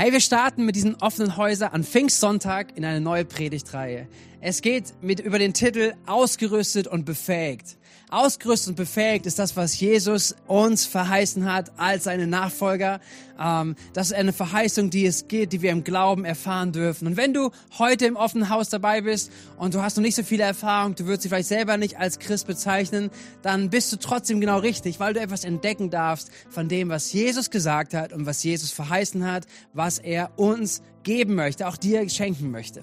Hey, 0.00 0.12
wir 0.12 0.20
starten 0.20 0.64
mit 0.64 0.76
diesen 0.76 0.94
offenen 0.94 1.36
Häusern 1.36 1.72
an 1.72 1.82
Pfingstsonntag 1.82 2.76
in 2.76 2.84
eine 2.84 3.00
neue 3.00 3.24
Predigtreihe. 3.24 4.06
Es 4.40 4.62
geht 4.62 4.94
mit 5.00 5.18
über 5.18 5.40
den 5.40 5.52
Titel 5.52 5.92
Ausgerüstet 6.06 6.86
und 6.86 7.04
befähigt. 7.04 7.76
Ausgerüstet 8.10 8.70
und 8.70 8.76
befähigt 8.76 9.26
ist 9.26 9.38
das, 9.38 9.56
was 9.56 9.78
Jesus 9.80 10.36
uns 10.46 10.86
verheißen 10.86 11.52
hat 11.52 11.72
als 11.78 12.04
seine 12.04 12.26
Nachfolger. 12.26 13.00
Ähm, 13.38 13.76
das 13.92 14.08
ist 14.08 14.12
eine 14.14 14.32
Verheißung, 14.32 14.90
die 14.90 15.04
es 15.04 15.28
geht, 15.28 15.52
die 15.52 15.60
wir 15.60 15.72
im 15.72 15.84
Glauben 15.84 16.24
erfahren 16.24 16.72
dürfen. 16.72 17.06
Und 17.06 17.16
wenn 17.16 17.34
du 17.34 17.50
heute 17.78 18.06
im 18.06 18.16
offenen 18.16 18.48
Haus 18.48 18.68
dabei 18.70 19.02
bist 19.02 19.30
und 19.58 19.74
du 19.74 19.82
hast 19.82 19.96
noch 19.96 20.02
nicht 20.02 20.14
so 20.14 20.22
viele 20.22 20.44
Erfahrung, 20.44 20.94
du 20.94 21.04
würdest 21.04 21.24
dich 21.24 21.30
vielleicht 21.30 21.48
selber 21.48 21.76
nicht 21.76 21.98
als 21.98 22.18
Christ 22.18 22.46
bezeichnen, 22.46 23.10
dann 23.42 23.68
bist 23.68 23.92
du 23.92 23.96
trotzdem 23.96 24.40
genau 24.40 24.58
richtig, 24.58 25.00
weil 25.00 25.12
du 25.12 25.20
etwas 25.20 25.44
entdecken 25.44 25.90
darfst 25.90 26.30
von 26.48 26.68
dem, 26.68 26.88
was 26.88 27.12
Jesus 27.12 27.50
gesagt 27.50 27.92
hat 27.92 28.12
und 28.12 28.24
was 28.24 28.42
Jesus 28.42 28.70
verheißen 28.70 29.26
hat, 29.26 29.46
was 29.74 29.87
er 29.96 30.38
uns 30.38 30.82
geben 31.04 31.34
möchte, 31.36 31.66
auch 31.66 31.78
dir 31.78 32.06
schenken 32.10 32.50
möchte. 32.50 32.82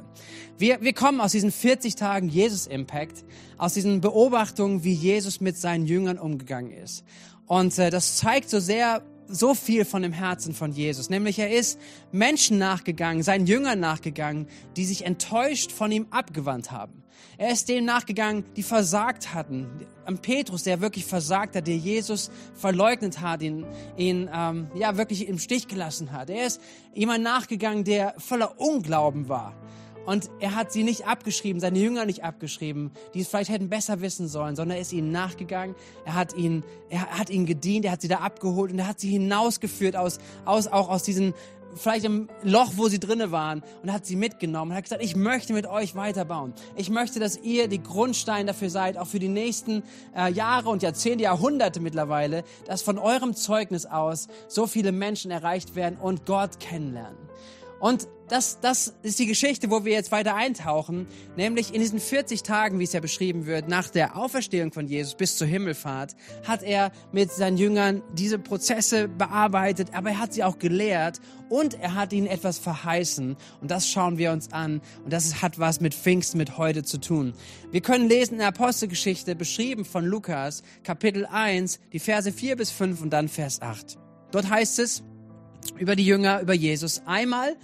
Wir, 0.58 0.82
wir 0.82 0.94
kommen 0.94 1.22
aus 1.22 1.34
diesen 1.34 1.52
40 1.52 1.94
Tagen 1.94 2.28
Jesus 2.28 2.66
Impact, 2.66 3.24
aus 3.60 3.76
diesen 3.76 4.02
Beobachtungen, 4.02 4.84
wie 4.84 4.94
Jesus 4.94 5.42
mit 5.42 5.58
seinen 5.58 5.86
Jüngern 5.86 6.18
umgegangen 6.18 6.72
ist. 6.72 7.04
Und 7.46 7.78
äh, 7.78 7.92
das 7.92 8.18
zeigt 8.18 8.50
so 8.50 8.60
sehr 8.60 9.04
so 9.28 9.54
viel 9.54 9.86
von 9.86 10.02
dem 10.02 10.14
Herzen 10.14 10.54
von 10.54 10.72
Jesus. 10.72 11.10
Nämlich 11.10 11.40
er 11.40 11.52
ist 11.52 11.80
Menschen 12.12 12.58
nachgegangen, 12.58 13.24
seinen 13.24 13.48
Jüngern 13.48 13.80
nachgegangen, 13.80 14.48
die 14.76 14.86
sich 14.86 15.06
enttäuscht 15.06 15.72
von 15.72 15.92
ihm 15.92 16.08
abgewandt 16.12 16.72
haben. 16.72 17.04
Er 17.38 17.52
ist 17.52 17.68
denen 17.68 17.86
nachgegangen, 17.86 18.46
die 18.56 18.64
versagt 18.64 19.34
hatten. 19.34 19.68
Am 20.06 20.20
Petrus, 20.20 20.64
der 20.64 20.82
wirklich 20.82 21.06
versagt 21.06 21.56
hat, 21.56 21.68
der 21.68 21.76
Jesus 21.76 22.32
verleugnet 22.54 23.20
hat, 23.22 23.42
ihn, 23.42 23.66
ihn 23.98 24.30
ähm, 24.34 24.68
ja 24.76 24.98
wirklich 24.98 25.28
im 25.28 25.40
Stich 25.40 25.68
gelassen 25.68 26.12
hat. 26.12 26.30
Er 26.30 26.46
ist 26.46 26.62
jemand 26.94 27.24
nachgegangen, 27.24 27.84
der 27.84 28.16
voller 28.18 28.60
Unglauben 28.60 29.28
war. 29.28 29.54
Und 30.06 30.30
er 30.40 30.56
hat 30.56 30.72
sie 30.72 30.84
nicht 30.84 31.08
abgeschrieben, 31.08 31.60
seine 31.60 31.80
Jünger 31.80 32.06
nicht 32.06 32.24
abgeschrieben, 32.24 32.92
die 33.14 33.22
es 33.22 33.28
vielleicht 33.28 33.50
hätten 33.50 33.70
besser 33.70 34.02
wissen 34.02 34.28
sollen, 34.28 34.56
sondern 34.56 34.78
er 34.78 34.82
ist 34.82 34.94
ihnen 34.94 35.12
nachgegangen, 35.12 35.76
er 36.06 36.16
hat 36.16 36.36
ihnen, 36.36 36.64
er 36.90 37.18
hat 37.18 37.30
ihnen 37.30 37.46
gedient, 37.46 37.86
er 37.86 37.92
hat 37.92 38.02
sie 38.02 38.08
da 38.08 38.18
abgeholt 38.18 38.72
und 38.72 38.80
er 38.80 38.88
hat 38.88 39.00
sie 39.00 39.10
hinausgeführt 39.10 39.96
aus, 39.96 40.20
aus, 40.46 40.68
auch 40.68 40.90
aus 40.90 41.04
diesen, 41.04 41.34
vielleicht 41.76 42.06
im 42.06 42.30
Loch, 42.44 42.74
wo 42.76 42.88
sie 42.88 43.00
drinnen 43.00 43.32
waren 43.32 43.64
und 43.84 43.92
hat 43.92 44.06
sie 44.06 44.16
mitgenommen 44.16 44.72
und 44.72 44.78
hat 44.78 44.84
gesagt, 44.84 45.04
ich 45.04 45.16
möchte 45.16 45.54
mit 45.54 45.68
euch 45.68 45.96
weiterbauen. 45.96 46.54
Ich 46.76 46.90
möchte, 46.90 47.20
dass 47.20 47.38
ihr 47.38 47.68
die 47.68 47.82
Grundsteine 47.82 48.48
dafür 48.48 48.70
seid, 48.70 48.98
auch 48.98 49.08
für 49.08 49.20
die 49.20 49.28
nächsten 49.28 49.84
äh, 50.16 50.32
Jahre 50.32 50.70
und 50.70 50.84
Jahrzehnte, 50.84 51.24
Jahrhunderte 51.24 51.80
mittlerweile, 51.80 52.44
dass 52.66 52.82
von 52.82 52.98
eurem 52.98 53.34
Zeugnis 53.34 53.86
aus 53.86 54.28
so 54.48 54.68
viele 54.68 54.92
Menschen 54.92 55.32
erreicht 55.32 55.76
werden 55.76 55.98
und 55.98 56.26
Gott 56.26 56.60
kennenlernen. 56.60 57.18
Und 57.80 58.08
das, 58.28 58.60
das 58.60 58.94
ist 59.04 59.20
die 59.20 59.28
Geschichte, 59.28 59.70
wo 59.70 59.86
wir 59.86 59.94
jetzt 59.94 60.12
weiter 60.12 60.36
eintauchen, 60.36 61.08
nämlich 61.36 61.74
in 61.74 61.82
diesen 61.82 62.00
40 62.00 62.44
Tagen, 62.44 62.80
wie 62.80 62.84
es 62.84 62.94
ja 62.94 63.00
beschrieben 63.00 63.46
wird, 63.46 63.68
nach 63.68 63.90
der 63.90 64.16
Auferstehung 64.16 64.72
von 64.72 64.88
Jesus 64.88 65.16
bis 65.16 65.38
zur 65.38 65.48
Himmelfahrt, 65.48 66.16
hat 66.44 66.64
er 66.64 66.92
mit 67.12 67.32
seinen 67.32 67.58
Jüngern 67.58 68.02
diese 68.14 68.40
Prozesse 68.40 69.08
bearbeitet, 69.08 69.90
aber 69.94 70.12
er 70.12 70.20
hat 70.20 70.34
sie 70.34 70.44
auch 70.44 70.58
gelehrt 70.58 71.20
und 71.50 71.80
er 71.80 71.94
hat 71.94 72.14
ihnen 72.14 72.28
etwas 72.28 72.58
verheißen. 72.58 73.38
Und 73.62 73.72
das 73.72 73.88
schauen 73.88 74.18
wir 74.18 74.32
uns 74.32 74.52
an. 74.52 74.82
Und 75.04 75.14
das 75.14 75.42
hat 75.42 75.60
was 75.60 75.80
mit 75.80 75.94
Pfingsten, 75.94 76.38
mit 76.38 76.58
heute 76.58 76.84
zu 76.84 76.98
tun. 76.98 77.34
Wir 77.72 77.82
können 77.82 78.10
lesen 78.10 78.34
in 78.34 78.40
der 78.40 78.48
Apostelgeschichte, 78.48 79.36
beschrieben 79.36 79.86
von 79.86 80.04
Lukas, 80.06 80.64
Kapitel 80.84 81.26
1, 81.26 81.80
die 81.94 82.00
Verse 82.00 82.32
4 82.32 82.56
bis 82.56 82.72
5 82.72 83.02
und 83.02 83.12
dann 83.12 83.30
Vers 83.30 83.62
8. 83.62 83.98
Dort 84.32 84.50
heißt 84.50 84.80
es, 84.80 85.04
über 85.78 85.96
die 85.96 86.06
Jünger, 86.06 86.42
über 86.42 86.54
Jesus. 86.54 87.02
Einmal, 87.06 87.56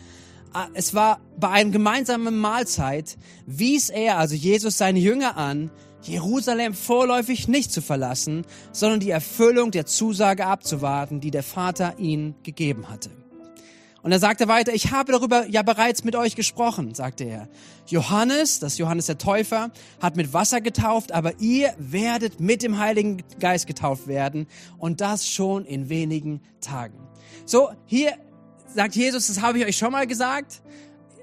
es 0.73 0.93
war 0.93 1.19
bei 1.39 1.49
einem 1.49 1.71
gemeinsamen 1.71 2.37
Mahlzeit, 2.37 3.17
wies 3.45 3.89
er, 3.89 4.17
also 4.17 4.35
Jesus, 4.35 4.77
seine 4.77 4.99
Jünger 4.99 5.37
an, 5.37 5.71
Jerusalem 6.03 6.73
vorläufig 6.73 7.47
nicht 7.47 7.71
zu 7.71 7.81
verlassen, 7.81 8.45
sondern 8.71 8.99
die 8.99 9.11
Erfüllung 9.11 9.71
der 9.71 9.85
Zusage 9.85 10.45
abzuwarten, 10.45 11.19
die 11.19 11.31
der 11.31 11.43
Vater 11.43 11.95
ihnen 11.99 12.35
gegeben 12.43 12.89
hatte. 12.89 13.11
Und 14.03 14.11
er 14.11 14.19
sagte 14.19 14.47
weiter, 14.47 14.73
ich 14.73 14.91
habe 14.91 15.11
darüber 15.11 15.45
ja 15.47 15.61
bereits 15.61 16.03
mit 16.03 16.15
euch 16.15 16.35
gesprochen, 16.35 16.95
sagte 16.95 17.23
er. 17.23 17.47
Johannes, 17.85 18.59
das 18.59 18.79
Johannes 18.79 19.05
der 19.05 19.19
Täufer, 19.19 19.69
hat 20.01 20.15
mit 20.15 20.33
Wasser 20.33 20.59
getauft, 20.59 21.11
aber 21.11 21.39
ihr 21.39 21.73
werdet 21.77 22.39
mit 22.39 22.63
dem 22.63 22.79
Heiligen 22.79 23.21
Geist 23.39 23.67
getauft 23.67 24.07
werden 24.07 24.47
und 24.79 25.01
das 25.01 25.27
schon 25.27 25.65
in 25.65 25.89
wenigen 25.89 26.41
Tagen. 26.61 26.97
So, 27.45 27.69
hier 27.85 28.13
sagt 28.73 28.95
Jesus, 28.95 29.27
das 29.27 29.41
habe 29.41 29.59
ich 29.59 29.65
euch 29.65 29.77
schon 29.77 29.91
mal 29.91 30.07
gesagt. 30.07 30.61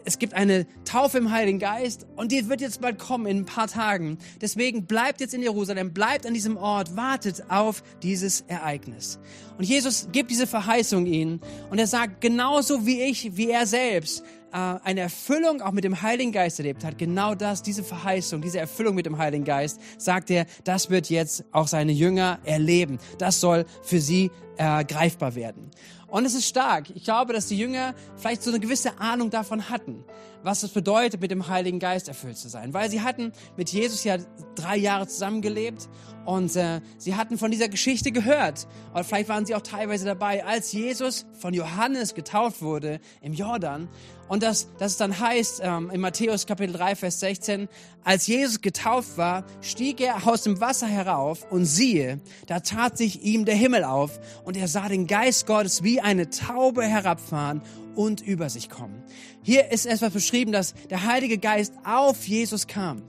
Es 0.04 0.18
gibt 0.18 0.32
eine 0.32 0.66
Taufe 0.84 1.18
im 1.18 1.30
Heiligen 1.30 1.58
Geist 1.58 2.06
und 2.16 2.32
die 2.32 2.48
wird 2.48 2.62
jetzt 2.62 2.80
bald 2.80 2.98
kommen 2.98 3.26
in 3.26 3.38
ein 3.40 3.44
paar 3.44 3.66
Tagen. 3.66 4.16
Deswegen 4.40 4.86
bleibt 4.86 5.20
jetzt 5.20 5.34
in 5.34 5.42
Jerusalem, 5.42 5.92
bleibt 5.92 6.24
an 6.24 6.32
diesem 6.32 6.56
Ort, 6.56 6.96
wartet 6.96 7.50
auf 7.50 7.82
dieses 8.02 8.40
Ereignis. 8.42 9.18
Und 9.58 9.64
Jesus 9.64 10.08
gibt 10.10 10.30
diese 10.30 10.46
Verheißung 10.46 11.04
ihnen 11.04 11.40
und 11.68 11.78
er 11.78 11.86
sagt, 11.86 12.22
genauso 12.22 12.86
wie 12.86 13.02
ich, 13.02 13.36
wie 13.36 13.50
er 13.50 13.66
selbst, 13.66 14.24
äh, 14.50 14.56
eine 14.56 15.00
Erfüllung 15.00 15.60
auch 15.60 15.72
mit 15.72 15.84
dem 15.84 16.00
Heiligen 16.00 16.32
Geist 16.32 16.58
erlebt 16.58 16.84
hat, 16.84 16.96
genau 16.96 17.34
das, 17.34 17.62
diese 17.62 17.84
Verheißung, 17.84 18.40
diese 18.40 18.58
Erfüllung 18.58 18.94
mit 18.94 19.04
dem 19.04 19.18
Heiligen 19.18 19.44
Geist, 19.44 19.78
sagt 19.98 20.30
er, 20.30 20.46
das 20.64 20.88
wird 20.88 21.10
jetzt 21.10 21.44
auch 21.52 21.68
seine 21.68 21.92
Jünger 21.92 22.38
erleben. 22.44 22.98
Das 23.18 23.40
soll 23.40 23.66
für 23.82 24.00
sie 24.00 24.30
äh, 24.56 24.84
greifbar 24.84 25.34
werden. 25.34 25.70
Und 26.08 26.24
es 26.24 26.34
ist 26.34 26.46
stark. 26.46 26.86
Ich 26.94 27.04
glaube, 27.04 27.32
dass 27.32 27.46
die 27.46 27.58
Jünger 27.58 27.94
vielleicht 28.16 28.42
so 28.42 28.50
eine 28.50 28.60
gewisse 28.60 28.98
Ahnung 28.98 29.30
davon 29.30 29.68
hatten, 29.68 30.04
was 30.42 30.62
es 30.62 30.70
bedeutet, 30.70 31.20
mit 31.20 31.30
dem 31.30 31.48
Heiligen 31.48 31.78
Geist 31.78 32.08
erfüllt 32.08 32.38
zu 32.38 32.48
sein. 32.48 32.74
Weil 32.74 32.90
sie 32.90 33.02
hatten 33.02 33.32
mit 33.56 33.70
Jesus 33.70 34.04
ja 34.04 34.18
drei 34.54 34.76
Jahre 34.76 35.06
zusammengelebt 35.06 35.88
und 36.24 36.54
äh, 36.56 36.80
sie 36.98 37.16
hatten 37.16 37.38
von 37.38 37.50
dieser 37.50 37.68
Geschichte 37.68 38.12
gehört. 38.12 38.66
Und 38.92 39.04
vielleicht 39.04 39.28
waren 39.28 39.46
sie 39.46 39.54
auch 39.54 39.62
teilweise 39.62 40.04
dabei, 40.04 40.44
als 40.44 40.72
Jesus 40.72 41.26
von 41.38 41.54
Johannes 41.54 42.14
getauft 42.14 42.62
wurde 42.62 43.00
im 43.20 43.32
Jordan. 43.32 43.88
Und 44.28 44.42
das, 44.42 44.68
das 44.78 44.98
dann 44.98 45.18
heißt 45.18 45.62
ähm, 45.64 45.90
in 45.90 46.00
Matthäus 46.00 46.46
Kapitel 46.46 46.74
3, 46.74 46.96
Vers 46.96 47.20
16, 47.20 47.68
als 48.04 48.26
Jesus 48.26 48.60
getauft 48.60 49.16
war, 49.16 49.44
stieg 49.62 50.00
er 50.00 50.26
aus 50.26 50.42
dem 50.42 50.60
Wasser 50.60 50.86
herauf 50.86 51.46
und 51.50 51.64
siehe, 51.64 52.20
da 52.46 52.60
tat 52.60 52.98
sich 52.98 53.22
ihm 53.22 53.46
der 53.46 53.54
Himmel 53.54 53.84
auf 53.84 54.20
und 54.44 54.56
er 54.56 54.68
sah 54.68 54.88
den 54.88 55.06
Geist 55.06 55.46
Gottes 55.46 55.82
wie 55.82 56.00
eine 56.00 56.28
Taube 56.28 56.84
herabfahren 56.84 57.62
und 57.98 58.20
über 58.20 58.48
sich 58.48 58.70
kommen. 58.70 59.02
Hier 59.42 59.72
ist 59.72 59.84
etwas 59.84 60.12
beschrieben, 60.12 60.52
dass 60.52 60.72
der 60.88 61.04
Heilige 61.04 61.36
Geist 61.36 61.72
auf 61.82 62.28
Jesus 62.28 62.68
kam. 62.68 63.02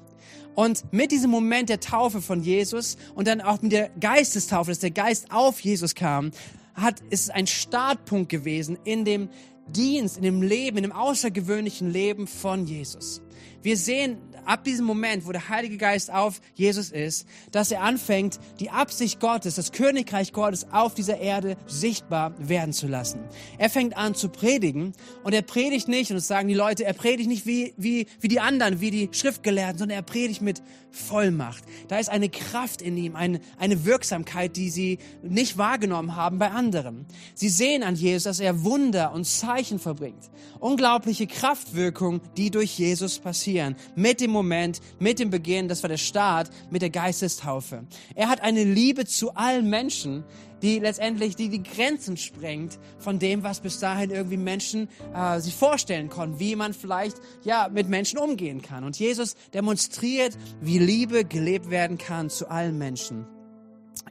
Und 0.56 0.92
mit 0.92 1.12
diesem 1.12 1.30
Moment 1.30 1.70
der 1.70 1.80
Taufe 1.80 2.24
von 2.24 2.42
Jesus 2.42 2.98
und 3.14 3.28
dann 3.28 3.40
auch 3.40 3.62
mit 3.62 3.72
der 3.72 3.90
Geistestaufe, 4.00 4.72
dass 4.72 4.80
der 4.80 4.90
Geist 4.90 5.28
auf 5.30 5.60
Jesus 5.60 5.94
kam, 5.94 6.32
hat, 6.74 7.02
ist 7.12 7.30
ein 7.30 7.46
Startpunkt 7.46 8.30
gewesen 8.30 8.80
in 8.84 9.06
dem 9.06 9.30
Dienst, 9.68 10.18
in 10.18 10.24
dem 10.24 10.42
Leben, 10.42 10.78
in 10.78 10.84
dem 10.84 10.92
außergewöhnlichen 10.92 11.92
Leben 11.92 12.26
von 12.26 12.66
Jesus. 12.66 13.22
Wir 13.62 13.78
sehen 13.78 14.18
ab 14.46 14.64
diesem 14.64 14.86
Moment, 14.86 15.28
wo 15.28 15.32
der 15.32 15.50
Heilige 15.50 15.78
Geist 15.78 16.12
auf 16.12 16.42
Jesus 16.56 16.90
ist, 16.92 17.28
dass 17.52 17.72
er 17.72 17.82
anfängt, 17.82 18.40
die 18.60 18.70
Absicht 18.70 19.20
Gottes, 19.20 19.56
das 19.56 19.72
Königreich 19.72 20.34
Gottes 20.34 20.68
auf 20.72 20.94
dieser 20.96 21.20
Erde 21.20 21.56
sichtbar 21.68 22.34
werden 22.40 22.74
zu 22.74 22.88
lassen. 22.88 23.20
Er 23.58 23.70
fängt 23.70 23.96
an 23.96 24.16
zu 24.16 24.30
predigen 24.30 24.94
und 25.24 25.34
er 25.34 25.44
predigt 25.44 25.88
nicht, 25.88 26.10
und 26.10 26.16
das 26.16 26.28
sagen 26.28 26.48
die 26.48 26.56
Leute, 26.56 26.84
er 26.84 26.94
predigt 26.94 27.30
nicht 27.30 27.46
wie, 27.46 27.74
wie, 27.78 28.08
wie 28.22 28.28
die 28.28 28.40
anderen, 28.40 28.82
wie 28.82 28.92
die 28.92 29.10
Schriftgelehrten, 29.12 29.78
sondern 29.78 29.98
er 29.98 30.04
predigt 30.04 30.42
mit 30.42 30.64
Vollmacht. 30.92 31.64
Da 31.88 32.00
ist 32.00 32.10
eine 32.10 32.30
Kraft 32.30 32.82
in 32.82 32.98
ihm, 32.98 33.16
eine, 33.16 33.40
eine 33.60 33.86
Wirksamkeit, 33.86 34.56
die 34.56 34.70
sie 34.70 34.98
nicht 35.22 35.58
wahrgenommen 35.58 36.16
haben 36.16 36.40
bei 36.40 36.50
anderen. 36.50 37.06
Sie 37.36 37.50
sehen 37.50 37.84
an 37.84 37.96
Jesus, 37.96 38.24
dass 38.24 38.40
er 38.40 38.64
Wunder 38.64 39.14
und 39.14 39.26
Zeichen 39.26 39.78
verbringt. 39.78 40.30
Unglaubliche 40.60 41.28
Kraftwirkung, 41.28 42.22
die 42.38 42.50
durch 42.50 42.78
Jesus 42.78 43.18
passieren. 43.30 43.76
Mit 43.96 44.22
dem 44.22 44.32
Moment, 44.32 44.82
mit 44.98 45.20
dem 45.20 45.30
Beginn, 45.30 45.68
das 45.68 45.84
war 45.84 45.88
der 45.88 45.98
Start 45.98 46.50
mit 46.72 46.82
der 46.82 46.90
Geistestaufe. 46.90 47.84
Er 48.16 48.28
hat 48.28 48.42
eine 48.42 48.64
Liebe 48.64 49.06
zu 49.06 49.36
allen 49.36 49.70
Menschen, 49.70 50.24
die 50.64 50.80
letztendlich 50.80 51.36
die, 51.36 51.48
die 51.50 51.62
Grenzen 51.62 52.18
sprengt 52.18 52.80
von 52.98 53.20
dem, 53.20 53.44
was 53.44 53.60
bis 53.60 53.80
dahin 53.80 54.10
irgendwie 54.10 54.38
Menschen 54.38 54.90
äh, 55.14 55.40
sich 55.40 55.56
vorstellen 55.56 56.10
konnten, 56.10 56.40
wie 56.40 56.56
man 56.56 56.74
vielleicht 56.74 57.18
ja 57.44 57.70
mit 57.72 57.88
Menschen 57.88 58.18
umgehen 58.18 58.64
kann. 58.64 58.84
Und 58.84 58.98
Jesus 58.98 59.36
demonstriert, 59.54 60.36
wie 60.60 60.80
Liebe 60.80 61.24
gelebt 61.24 61.70
werden 61.70 62.00
kann 62.00 62.32
zu 62.32 62.50
allen 62.50 62.80
Menschen. 62.80 63.28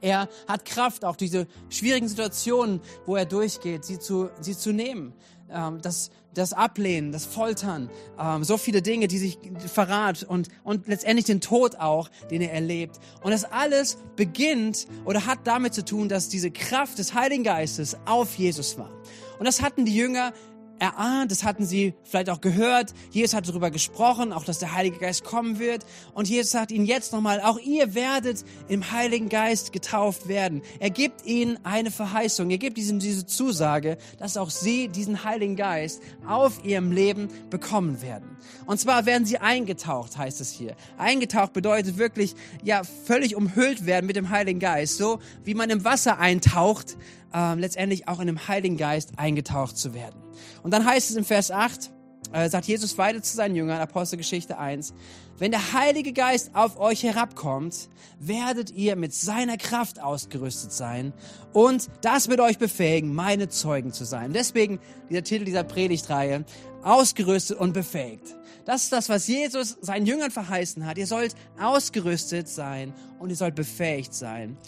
Er 0.01 0.29
hat 0.47 0.65
Kraft, 0.65 1.05
auch 1.05 1.17
diese 1.17 1.49
schwierigen 1.71 2.07
Situationen, 2.07 2.81
wo 3.05 3.17
er 3.17 3.27
durchgeht, 3.27 3.85
sie 3.85 3.99
zu, 3.99 4.31
sie 4.41 4.57
zu 4.57 4.73
nehmen. 4.73 5.13
Ähm, 5.51 5.81
das, 5.81 6.11
das 6.35 6.53
Ablehnen, 6.53 7.13
das 7.13 7.25
Foltern, 7.25 7.91
ähm, 8.19 8.45
so 8.45 8.57
viele 8.59 8.83
Dinge, 8.83 9.09
die 9.09 9.19
sich 9.19 9.39
verrat 9.73 10.23
und, 10.23 10.49
und 10.63 10.87
letztendlich 10.87 11.25
den 11.25 11.41
Tod 11.41 11.77
auch, 11.77 12.09
den 12.31 12.43
er 12.43 12.53
erlebt. 12.53 12.99
Und 13.23 13.33
das 13.33 13.45
alles 13.45 13.99
beginnt 14.17 14.87
oder 15.05 15.27
hat 15.27 15.41
damit 15.45 15.75
zu 15.75 15.85
tun, 15.85 16.09
dass 16.09 16.29
diese 16.29 16.51
Kraft 16.51 16.99
des 16.99 17.15
Heiligen 17.15 17.45
Geistes 17.45 17.97
auf 18.05 18.35
Jesus 18.35 18.79
war. 18.79 18.91
Und 19.39 19.47
das 19.47 19.63
hatten 19.63 19.85
die 19.85 19.95
Jünger 19.95 20.33
erahnt, 20.79 21.31
das 21.31 21.45
hatten 21.45 21.65
sie 21.65 21.95
vielleicht 22.05 22.31
auch 22.31 22.41
gehört. 22.41 22.95
Jesus 23.11 23.35
hat 23.35 23.49
darüber 23.49 23.71
gesprochen, 23.71 24.33
auch 24.33 24.45
dass 24.45 24.59
der 24.59 24.75
Heilige 24.75 24.99
Geist 24.99 25.25
kommen 25.25 25.59
wird. 25.59 25.85
Und 26.15 26.29
Jesus 26.29 26.53
sagt 26.53 26.71
ihnen 26.71 26.87
jetzt 26.87 27.13
nochmal, 27.13 27.41
auch 27.41 27.59
ihr 27.59 27.95
werdet 27.95 28.45
im 28.69 28.91
Heiligen 28.91 29.29
Geist 29.29 29.73
getauft 29.73 30.29
werden. 30.29 30.63
Er 30.79 30.91
gibt 30.91 31.25
ihnen 31.27 31.59
eine 31.65 31.91
Verheißung, 31.91 32.51
er 32.51 32.59
gibt 32.59 32.79
ihnen 32.79 32.99
diese 32.99 33.27
Zusage, 33.27 33.99
dass 34.19 34.37
auch 34.37 34.51
sie 34.51 34.89
diesen 34.89 35.25
Heiligen 35.25 35.57
Geist 35.57 36.03
auf 36.27 36.65
ihrem 36.65 36.93
Leben 36.93 37.29
bekommen 37.51 38.03
werden. 38.03 38.37
Und 38.67 38.79
zwar 38.79 39.07
werden 39.07 39.27
sie 39.27 39.39
eingetaucht, 39.39 40.17
heißt 40.17 40.41
es 40.41 40.51
hier. 40.51 40.77
Eingetaucht 40.97 41.53
bedeutet 41.53 41.99
wirklich, 41.99 42.35
ja, 42.63 42.83
völlig 42.85 43.37
umhüllt 43.37 43.87
werden 43.87 44.07
mit 44.07 44.17
dem 44.17 44.31
Heiligen 44.31 44.61
Geist. 44.61 44.97
So 44.97 45.19
wie 45.45 45.55
man 45.55 45.71
im 45.71 45.85
Wasser 45.85 46.19
eintaucht, 46.19 46.97
äh, 47.35 47.55
letztendlich 47.55 48.09
auch 48.09 48.21
in 48.21 48.27
dem 48.27 48.49
Heiligen 48.49 48.77
Geist 48.77 49.13
eingetaucht 49.17 49.77
zu 49.77 49.95
werden. 49.95 50.21
Und 50.63 50.73
dann 50.73 50.85
heißt 50.85 51.11
es 51.11 51.17
im 51.17 51.25
Vers 51.25 51.51
8, 51.51 51.91
äh, 52.33 52.49
sagt 52.49 52.67
Jesus 52.67 52.99
weiter 52.99 53.23
zu 53.23 53.37
seinen 53.37 53.57
Jüngern, 53.57 53.81
Apostelgeschichte 53.81 54.59
1, 54.59 54.93
wenn 55.39 55.51
der 55.51 55.73
Heilige 55.73 56.13
Geist 56.13 56.51
auf 56.55 56.79
euch 56.79 57.03
herabkommt, 57.03 57.89
werdet 58.19 58.71
ihr 58.73 58.97
mit 58.97 59.15
seiner 59.15 59.57
Kraft 59.57 60.01
ausgerüstet 60.01 60.73
sein 60.73 61.13
und 61.53 61.89
das 62.03 62.29
wird 62.29 62.41
euch 62.41 62.59
befähigen, 62.59 63.15
meine 63.15 63.49
Zeugen 63.49 63.93
zu 63.93 64.05
sein. 64.05 64.33
Deswegen 64.33 64.81
dieser 65.09 65.23
Titel 65.23 65.45
dieser 65.45 65.65
Predigtreihe, 65.65 66.45
ausgerüstet 66.83 67.59
und 67.59 67.73
befähigt. 67.73 68.35
Das 68.65 68.83
ist 68.85 68.93
das, 68.93 69.09
was 69.09 69.27
Jesus 69.27 69.79
seinen 69.81 70.05
Jüngern 70.05 70.31
verheißen 70.31 70.85
hat. 70.85 70.99
Ihr 70.99 71.07
sollt 71.07 71.35
ausgerüstet 71.59 72.49
sein 72.49 72.93
und 73.19 73.31
ihr 73.31 73.37
sollt 73.37 73.55
befähigt 73.55 74.13
sein. 74.13 74.59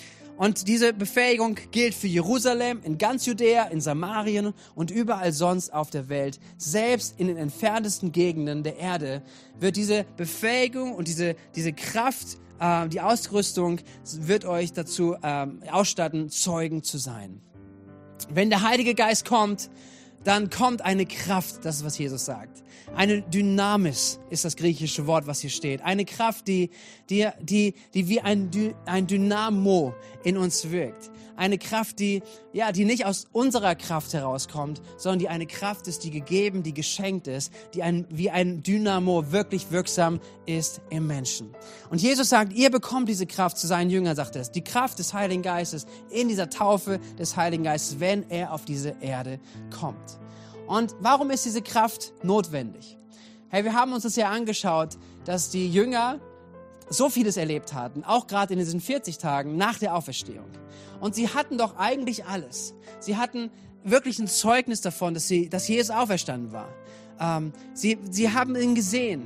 Und 0.41 0.69
diese 0.69 0.95
Befähigung 0.95 1.59
gilt 1.71 1.93
für 1.93 2.07
Jerusalem, 2.07 2.81
in 2.83 2.97
ganz 2.97 3.27
Judäa, 3.27 3.65
in 3.65 3.83
Samarien 3.83 4.55
und 4.75 4.91
überall 4.91 5.35
sonst 5.35 5.71
auf 5.71 5.91
der 5.91 6.09
Welt. 6.09 6.41
Selbst 6.57 7.21
in 7.21 7.27
den 7.27 7.37
entferntesten 7.37 8.11
Gegenden 8.11 8.63
der 8.63 8.79
Erde 8.79 9.21
wird 9.59 9.77
diese 9.77 10.07
Befähigung 10.17 10.95
und 10.95 11.09
diese, 11.09 11.37
diese 11.55 11.75
Kraft, 11.75 12.39
äh, 12.59 12.89
die 12.89 13.03
Ausrüstung 13.03 13.81
wird 14.15 14.47
euch 14.47 14.73
dazu 14.73 15.15
äh, 15.21 15.47
ausstatten, 15.71 16.31
Zeugen 16.31 16.83
zu 16.83 16.97
sein. 16.97 17.43
Wenn 18.31 18.49
der 18.49 18.63
Heilige 18.63 18.95
Geist 18.95 19.27
kommt, 19.27 19.69
dann 20.25 20.51
kommt 20.51 20.83
eine 20.83 21.07
Kraft, 21.07 21.65
das 21.65 21.79
ist, 21.79 21.85
was 21.85 21.99
Jesus 21.99 22.25
sagt. 22.27 22.63
Eine 22.95 23.23
Dynamis 23.23 24.19
ist 24.31 24.45
das 24.45 24.57
griechische 24.57 25.07
Wort, 25.07 25.27
was 25.27 25.41
hier 25.41 25.51
steht. 25.51 25.83
Eine 25.83 26.05
Kraft, 26.05 26.49
die, 26.49 26.71
die, 27.09 27.29
die, 27.41 27.75
die 27.95 28.09
wie 28.09 28.21
ein, 28.21 28.51
ein 28.85 29.07
Dynamo 29.07 29.95
in 30.25 30.37
uns 30.37 30.71
wirkt. 30.71 31.11
Eine 31.41 31.57
Kraft, 31.57 32.01
die, 32.01 32.23
ja, 32.53 32.71
die 32.71 32.85
nicht 32.85 33.07
aus 33.07 33.27
unserer 33.33 33.75
Kraft 33.75 34.13
herauskommt, 34.13 34.83
sondern 34.99 35.21
die 35.21 35.31
eine 35.31 35.47
Kraft 35.47 35.89
ist, 35.89 36.05
die 36.05 36.11
gegeben, 36.11 36.63
die 36.63 36.75
geschenkt 36.75 37.29
ist, 37.29 37.51
die 37.73 37.83
ein, 37.83 38.07
wie 38.11 38.29
ein 38.29 38.63
Dynamo 38.63 39.33
wirklich 39.33 39.71
wirksam 39.71 40.21
ist 40.45 40.83
im 40.91 41.07
Menschen. 41.07 41.55
Und 41.89 42.03
Jesus 42.03 42.29
sagt, 42.29 42.53
ihr 42.53 42.71
bekommt 42.71 43.09
diese 43.09 43.25
Kraft 43.25 43.57
zu 43.57 43.67
seinen 43.67 43.89
Jüngern, 43.89 44.17
sagt 44.17 44.37
er. 44.37 44.43
Die 44.43 44.63
Kraft 44.63 44.99
des 44.99 45.15
Heiligen 45.15 45.41
Geistes 45.41 45.87
in 46.11 46.29
dieser 46.29 46.51
Taufe 46.51 47.01
des 47.19 47.39
Heiligen 47.39 47.65
Geistes, 47.65 48.01
wenn 48.01 48.29
er 48.29 48.53
auf 48.53 48.67
diese 48.67 48.97
Erde 49.01 49.41
kommt. 49.71 50.19
Und 50.67 50.95
warum 51.01 51.31
ist 51.31 51.47
diese 51.47 51.63
Kraft 51.63 52.13
notwendig? 52.23 52.99
Hey, 53.49 53.65
wir 53.65 53.73
haben 53.73 53.95
uns 53.95 54.03
das 54.03 54.15
ja 54.15 54.29
angeschaut, 54.29 54.99
dass 55.25 55.49
die 55.49 55.73
Jünger 55.73 56.21
so 56.91 57.09
vieles 57.09 57.37
erlebt 57.37 57.73
hatten, 57.73 58.05
auch 58.05 58.27
gerade 58.27 58.53
in 58.53 58.59
diesen 58.59 58.81
40 58.81 59.19
Tagen 59.19 59.57
nach 59.57 59.79
der 59.79 59.95
Auferstehung. 59.95 60.51
Und 61.01 61.15
sie 61.15 61.29
hatten 61.29 61.57
doch 61.57 61.77
eigentlich 61.79 62.27
alles. 62.27 62.75
Sie 62.99 63.17
hatten 63.17 63.51
wirklich 63.85 64.19
ein 64.19 64.27
Zeugnis 64.27 64.83
davon, 64.83 65.15
dass, 65.15 65.27
sie, 65.27 65.49
dass 65.49 65.67
Jesus 65.69 65.91
auferstanden 65.91 66.53
war. 66.53 66.69
Ähm, 67.19 67.53
sie, 67.73 67.99
sie 68.11 68.31
haben 68.33 68.57
ihn 68.57 68.75
gesehen. 68.75 69.23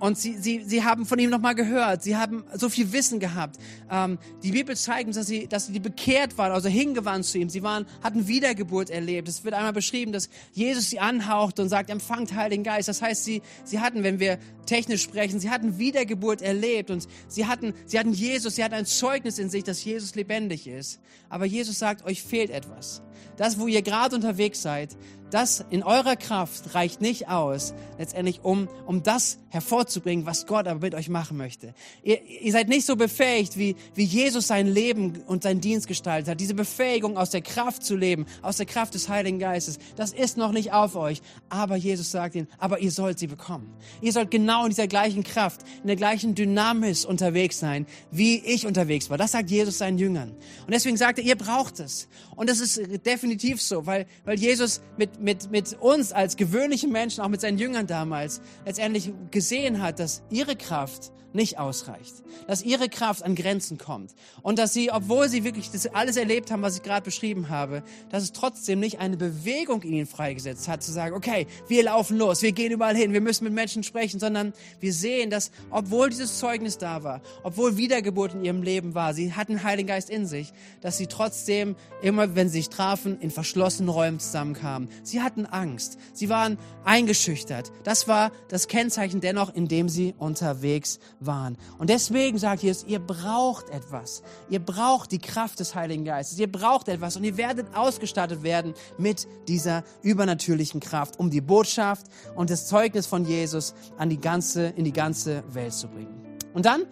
Und 0.00 0.18
sie, 0.18 0.36
sie, 0.36 0.62
sie 0.64 0.84
haben 0.84 1.06
von 1.06 1.18
ihm 1.18 1.30
nochmal 1.30 1.54
gehört. 1.54 2.02
Sie 2.02 2.16
haben 2.16 2.44
so 2.54 2.68
viel 2.68 2.92
Wissen 2.92 3.20
gehabt. 3.20 3.58
Ähm, 3.90 4.18
die 4.42 4.50
Bibel 4.50 4.76
zeigt 4.76 5.06
uns, 5.06 5.16
dass 5.16 5.26
sie, 5.26 5.46
dass 5.46 5.68
sie 5.68 5.78
bekehrt 5.78 6.36
waren, 6.36 6.52
also 6.52 6.68
hingewandt 6.68 7.24
zu 7.24 7.38
ihm. 7.38 7.48
Sie 7.48 7.62
waren, 7.62 7.86
hatten 8.02 8.26
Wiedergeburt 8.26 8.90
erlebt. 8.90 9.28
Es 9.28 9.44
wird 9.44 9.54
einmal 9.54 9.72
beschrieben, 9.72 10.12
dass 10.12 10.28
Jesus 10.52 10.90
sie 10.90 10.98
anhaucht 10.98 11.60
und 11.60 11.68
sagt, 11.68 11.90
empfangt 11.90 12.34
Heiligen 12.34 12.64
Geist. 12.64 12.88
Das 12.88 13.00
heißt, 13.00 13.24
sie, 13.24 13.40
sie 13.64 13.80
hatten, 13.80 14.02
wenn 14.02 14.18
wir 14.18 14.38
technisch 14.66 15.02
sprechen, 15.02 15.38
sie 15.38 15.50
hatten 15.50 15.78
Wiedergeburt 15.78 16.42
erlebt 16.42 16.90
und 16.90 17.06
sie 17.28 17.46
hatten, 17.46 17.72
sie 17.86 17.98
hatten 17.98 18.12
Jesus, 18.12 18.56
sie 18.56 18.64
hatten 18.64 18.74
ein 18.74 18.86
Zeugnis 18.86 19.38
in 19.38 19.48
sich, 19.48 19.64
dass 19.64 19.84
Jesus 19.84 20.14
lebendig 20.16 20.66
ist. 20.66 21.00
Aber 21.28 21.44
Jesus 21.44 21.78
sagt, 21.78 22.04
euch 22.04 22.22
fehlt 22.22 22.50
etwas. 22.50 23.03
Das, 23.36 23.58
wo 23.58 23.66
ihr 23.66 23.82
gerade 23.82 24.14
unterwegs 24.14 24.62
seid, 24.62 24.96
das 25.34 25.64
in 25.70 25.82
eurer 25.82 26.14
Kraft 26.14 26.76
reicht 26.76 27.00
nicht 27.00 27.28
aus, 27.28 27.74
letztendlich, 27.98 28.44
um, 28.44 28.68
um 28.86 29.02
das 29.02 29.38
hervorzubringen, 29.48 30.26
was 30.26 30.46
Gott 30.46 30.68
aber 30.68 30.78
mit 30.78 30.94
euch 30.94 31.08
machen 31.08 31.36
möchte. 31.36 31.74
Ihr, 32.04 32.22
ihr 32.22 32.52
seid 32.52 32.68
nicht 32.68 32.86
so 32.86 32.94
befähigt, 32.94 33.58
wie, 33.58 33.74
wie 33.94 34.04
Jesus 34.04 34.46
sein 34.46 34.68
Leben 34.68 35.24
und 35.26 35.42
seinen 35.42 35.60
Dienst 35.60 35.88
gestaltet 35.88 36.28
hat. 36.28 36.40
Diese 36.40 36.54
Befähigung, 36.54 37.18
aus 37.18 37.30
der 37.30 37.42
Kraft 37.42 37.82
zu 37.82 37.96
leben, 37.96 38.26
aus 38.42 38.58
der 38.58 38.66
Kraft 38.66 38.94
des 38.94 39.08
Heiligen 39.08 39.40
Geistes, 39.40 39.78
das 39.96 40.12
ist 40.12 40.36
noch 40.36 40.52
nicht 40.52 40.72
auf 40.72 40.94
euch. 40.94 41.20
Aber 41.48 41.74
Jesus 41.74 42.12
sagt 42.12 42.36
ihnen, 42.36 42.46
aber 42.58 42.78
ihr 42.78 42.92
sollt 42.92 43.18
sie 43.18 43.26
bekommen. 43.26 43.74
Ihr 44.00 44.12
sollt 44.12 44.30
genau 44.30 44.64
in 44.64 44.70
dieser 44.70 44.86
gleichen 44.86 45.24
Kraft, 45.24 45.62
in 45.80 45.88
der 45.88 45.96
gleichen 45.96 46.36
Dynamis 46.36 47.04
unterwegs 47.04 47.58
sein, 47.58 47.86
wie 48.12 48.38
ich 48.38 48.66
unterwegs 48.66 49.10
war. 49.10 49.18
Das 49.18 49.32
sagt 49.32 49.50
Jesus 49.50 49.78
seinen 49.78 49.98
Jüngern. 49.98 50.30
Und 50.64 50.72
deswegen 50.72 50.96
sagt 50.96 51.18
er, 51.18 51.24
ihr 51.24 51.36
braucht 51.36 51.80
es. 51.80 52.08
Und 52.36 52.48
das 52.48 52.60
ist 52.60 53.03
definitiv 53.06 53.60
so, 53.60 53.86
weil, 53.86 54.06
weil 54.24 54.38
Jesus 54.38 54.80
mit, 54.96 55.20
mit, 55.20 55.50
mit 55.50 55.76
uns 55.80 56.12
als 56.12 56.36
gewöhnliche 56.36 56.88
Menschen, 56.88 57.22
auch 57.22 57.28
mit 57.28 57.40
seinen 57.40 57.58
Jüngern 57.58 57.86
damals, 57.86 58.40
letztendlich 58.64 59.12
gesehen 59.30 59.82
hat, 59.82 59.98
dass 59.98 60.22
ihre 60.30 60.56
Kraft 60.56 61.12
nicht 61.34 61.58
ausreicht, 61.58 62.22
dass 62.46 62.62
ihre 62.62 62.88
Kraft 62.88 63.24
an 63.24 63.34
Grenzen 63.34 63.76
kommt 63.76 64.14
und 64.42 64.58
dass 64.58 64.72
sie, 64.72 64.92
obwohl 64.92 65.28
sie 65.28 65.42
wirklich 65.42 65.70
das 65.70 65.86
alles 65.86 66.16
erlebt 66.16 66.50
haben, 66.50 66.62
was 66.62 66.76
ich 66.76 66.82
gerade 66.82 67.04
beschrieben 67.04 67.48
habe, 67.48 67.82
dass 68.10 68.22
es 68.22 68.32
trotzdem 68.32 68.78
nicht 68.78 69.00
eine 69.00 69.16
Bewegung 69.16 69.82
in 69.82 69.92
ihnen 69.92 70.06
freigesetzt 70.06 70.68
hat, 70.68 70.82
zu 70.82 70.92
sagen, 70.92 71.14
okay, 71.14 71.48
wir 71.66 71.82
laufen 71.82 72.16
los, 72.16 72.42
wir 72.42 72.52
gehen 72.52 72.70
überall 72.70 72.96
hin, 72.96 73.12
wir 73.12 73.20
müssen 73.20 73.44
mit 73.44 73.52
Menschen 73.52 73.82
sprechen, 73.82 74.20
sondern 74.20 74.52
wir 74.78 74.92
sehen, 74.92 75.28
dass 75.28 75.50
obwohl 75.70 76.08
dieses 76.08 76.38
Zeugnis 76.38 76.78
da 76.78 77.02
war, 77.02 77.20
obwohl 77.42 77.76
Wiedergeburt 77.76 78.34
in 78.34 78.44
ihrem 78.44 78.62
Leben 78.62 78.94
war, 78.94 79.12
sie 79.12 79.32
hatten 79.32 79.64
Heiligen 79.64 79.88
Geist 79.88 80.10
in 80.10 80.26
sich, 80.26 80.52
dass 80.82 80.98
sie 80.98 81.08
trotzdem 81.08 81.74
immer, 82.00 82.36
wenn 82.36 82.48
sie 82.48 82.58
sich 82.58 82.68
trafen, 82.68 82.93
in 83.04 83.30
verschlossenen 83.30 83.88
Räumen 83.88 84.20
zusammenkamen. 84.20 84.88
Sie 85.02 85.22
hatten 85.22 85.46
Angst, 85.46 85.98
sie 86.12 86.28
waren 86.28 86.58
eingeschüchtert. 86.84 87.72
Das 87.82 88.08
war 88.08 88.30
das 88.48 88.68
Kennzeichen 88.68 89.20
dennoch, 89.20 89.54
in 89.54 89.68
dem 89.68 89.88
sie 89.88 90.14
unterwegs 90.18 90.98
waren. 91.20 91.56
Und 91.78 91.90
deswegen 91.90 92.38
sagt 92.38 92.62
Jesus, 92.62 92.84
ihr 92.88 92.98
braucht 92.98 93.70
etwas. 93.70 94.22
Ihr 94.48 94.60
braucht 94.60 95.12
die 95.12 95.18
Kraft 95.18 95.60
des 95.60 95.74
Heiligen 95.74 96.04
Geistes. 96.04 96.38
Ihr 96.38 96.50
braucht 96.50 96.88
etwas 96.88 97.16
und 97.16 97.24
ihr 97.24 97.36
werdet 97.36 97.74
ausgestattet 97.74 98.42
werden 98.42 98.74
mit 98.98 99.26
dieser 99.48 99.84
übernatürlichen 100.02 100.80
Kraft, 100.80 101.18
um 101.18 101.30
die 101.30 101.40
Botschaft 101.40 102.06
und 102.34 102.50
das 102.50 102.66
Zeugnis 102.66 103.06
von 103.06 103.24
Jesus 103.24 103.74
an 103.98 104.10
die 104.10 104.20
ganze, 104.20 104.66
in 104.66 104.84
die 104.84 104.92
ganze 104.92 105.44
Welt 105.52 105.72
zu 105.72 105.88
bringen. 105.88 106.38
Und 106.52 106.66
dann 106.66 106.84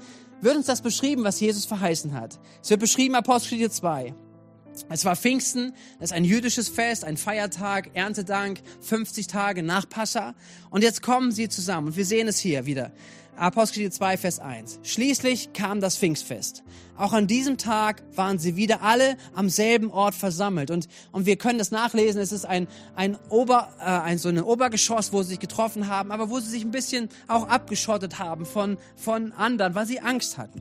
wird 0.43 0.57
uns 0.57 0.67
das 0.67 0.83
beschrieben, 0.83 1.25
was 1.25 1.41
Jesus 1.41 1.65
verheißen 1.65 2.13
hat. 2.15 2.39
Es 2.63 2.71
wird 2.71 2.81
beschrieben, 2.81 3.15
Apostel 3.15 3.71
2. 3.71 4.15
Es 4.89 5.05
war 5.05 5.17
Pfingsten, 5.17 5.73
das 5.99 6.11
ist 6.11 6.17
ein 6.17 6.25
jüdisches 6.25 6.69
Fest, 6.69 7.05
ein 7.05 7.17
Feiertag, 7.17 7.91
Erntedank, 7.95 8.61
50 8.81 9.27
Tage 9.27 9.63
nach 9.63 9.89
Passa. 9.89 10.35
Und 10.71 10.83
jetzt 10.83 11.03
kommen 11.03 11.33
sie 11.33 11.49
zusammen 11.49 11.89
und 11.89 11.97
wir 11.97 12.05
sehen 12.05 12.29
es 12.29 12.39
hier 12.39 12.67
wieder. 12.67 12.93
Apostelgeschichte 13.37 13.97
2, 13.97 14.17
Vers 14.19 14.39
1. 14.41 14.81
Schließlich 14.83 15.55
kam 15.55 15.81
das 15.81 15.97
Pfingstfest. 15.97 16.63
Auch 16.99 17.15
an 17.15 17.27
diesem 17.27 17.57
Tag 17.57 18.03
waren 18.15 18.39
sie 18.39 18.57
wieder 18.57 18.83
alle 18.83 19.17
am 19.35 19.49
selben 19.49 19.91
Ort 19.91 20.15
versammelt. 20.15 20.71
Und, 20.71 20.87
und 21.13 21.25
wir 21.25 21.37
können 21.37 21.59
das 21.59 21.71
nachlesen. 21.71 22.21
Es 22.21 22.31
ist 22.31 22.45
ein, 22.45 22.69
ein, 22.95 23.17
Ober, 23.31 23.73
äh, 23.81 23.85
ein 23.85 24.19
so 24.19 24.29
ein 24.29 24.43
Obergeschoss, 24.43 25.13
wo 25.15 25.23
sie 25.23 25.31
sich 25.31 25.41
getroffen 25.41 25.89
haben, 25.89 26.13
aber 26.13 26.29
wo 26.29 26.41
sie 26.41 26.51
sich 26.51 26.63
ein 26.63 26.71
bisschen 26.71 27.09
auch 27.27 27.49
abgeschottet 27.49 28.19
haben 28.19 28.45
von, 28.45 28.77
von 28.97 29.33
anderen, 29.33 29.75
weil 29.75 29.87
sie 29.87 30.01
Angst 30.01 30.37
hatten. 30.37 30.61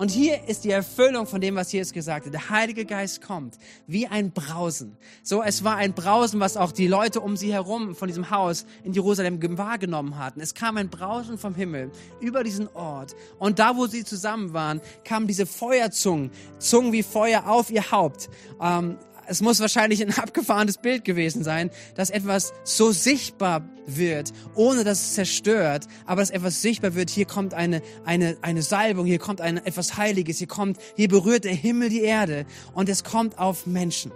Und 0.00 0.10
hier 0.10 0.48
ist 0.48 0.64
die 0.64 0.70
Erfüllung 0.70 1.26
von 1.26 1.42
dem, 1.42 1.56
was 1.56 1.70
Jesus 1.72 1.92
gesagt 1.92 2.24
hat. 2.24 2.32
Der 2.32 2.48
Heilige 2.48 2.86
Geist 2.86 3.20
kommt 3.20 3.58
wie 3.86 4.06
ein 4.06 4.30
Brausen. 4.30 4.96
So, 5.22 5.42
es 5.42 5.62
war 5.62 5.76
ein 5.76 5.92
Brausen, 5.92 6.40
was 6.40 6.56
auch 6.56 6.72
die 6.72 6.88
Leute 6.88 7.20
um 7.20 7.36
sie 7.36 7.52
herum 7.52 7.94
von 7.94 8.08
diesem 8.08 8.30
Haus 8.30 8.64
in 8.82 8.94
Jerusalem 8.94 9.38
wahrgenommen 9.58 10.16
hatten. 10.16 10.40
Es 10.40 10.54
kam 10.54 10.78
ein 10.78 10.88
Brausen 10.88 11.36
vom 11.36 11.54
Himmel 11.54 11.90
über 12.18 12.42
diesen 12.44 12.66
Ort. 12.68 13.14
Und 13.38 13.58
da, 13.58 13.76
wo 13.76 13.88
sie 13.88 14.02
zusammen 14.02 14.54
waren, 14.54 14.80
kamen 15.04 15.26
diese 15.26 15.44
Feuerzungen, 15.44 16.30
Zungen 16.58 16.94
wie 16.94 17.02
Feuer 17.02 17.46
auf 17.46 17.70
ihr 17.70 17.90
Haupt. 17.90 18.30
Ähm, 18.58 18.96
es 19.30 19.40
muss 19.40 19.60
wahrscheinlich 19.60 20.02
ein 20.02 20.12
abgefahrenes 20.12 20.78
Bild 20.78 21.04
gewesen 21.04 21.44
sein, 21.44 21.70
dass 21.94 22.10
etwas 22.10 22.52
so 22.64 22.90
sichtbar 22.90 23.62
wird, 23.86 24.32
ohne 24.56 24.82
dass 24.82 25.00
es 25.00 25.14
zerstört, 25.14 25.86
aber 26.04 26.20
dass 26.20 26.30
etwas 26.30 26.62
sichtbar 26.62 26.96
wird. 26.96 27.10
Hier 27.10 27.26
kommt 27.26 27.54
eine, 27.54 27.80
eine, 28.04 28.36
eine 28.42 28.62
Salbung, 28.62 29.06
hier 29.06 29.20
kommt 29.20 29.40
ein, 29.40 29.58
etwas 29.58 29.96
Heiliges, 29.96 30.38
hier 30.38 30.48
kommt, 30.48 30.78
hier 30.96 31.06
berührt 31.06 31.44
der 31.44 31.54
Himmel 31.54 31.90
die 31.90 32.02
Erde 32.02 32.44
und 32.74 32.88
es 32.88 33.04
kommt 33.04 33.38
auf 33.38 33.66
Menschen. 33.66 34.10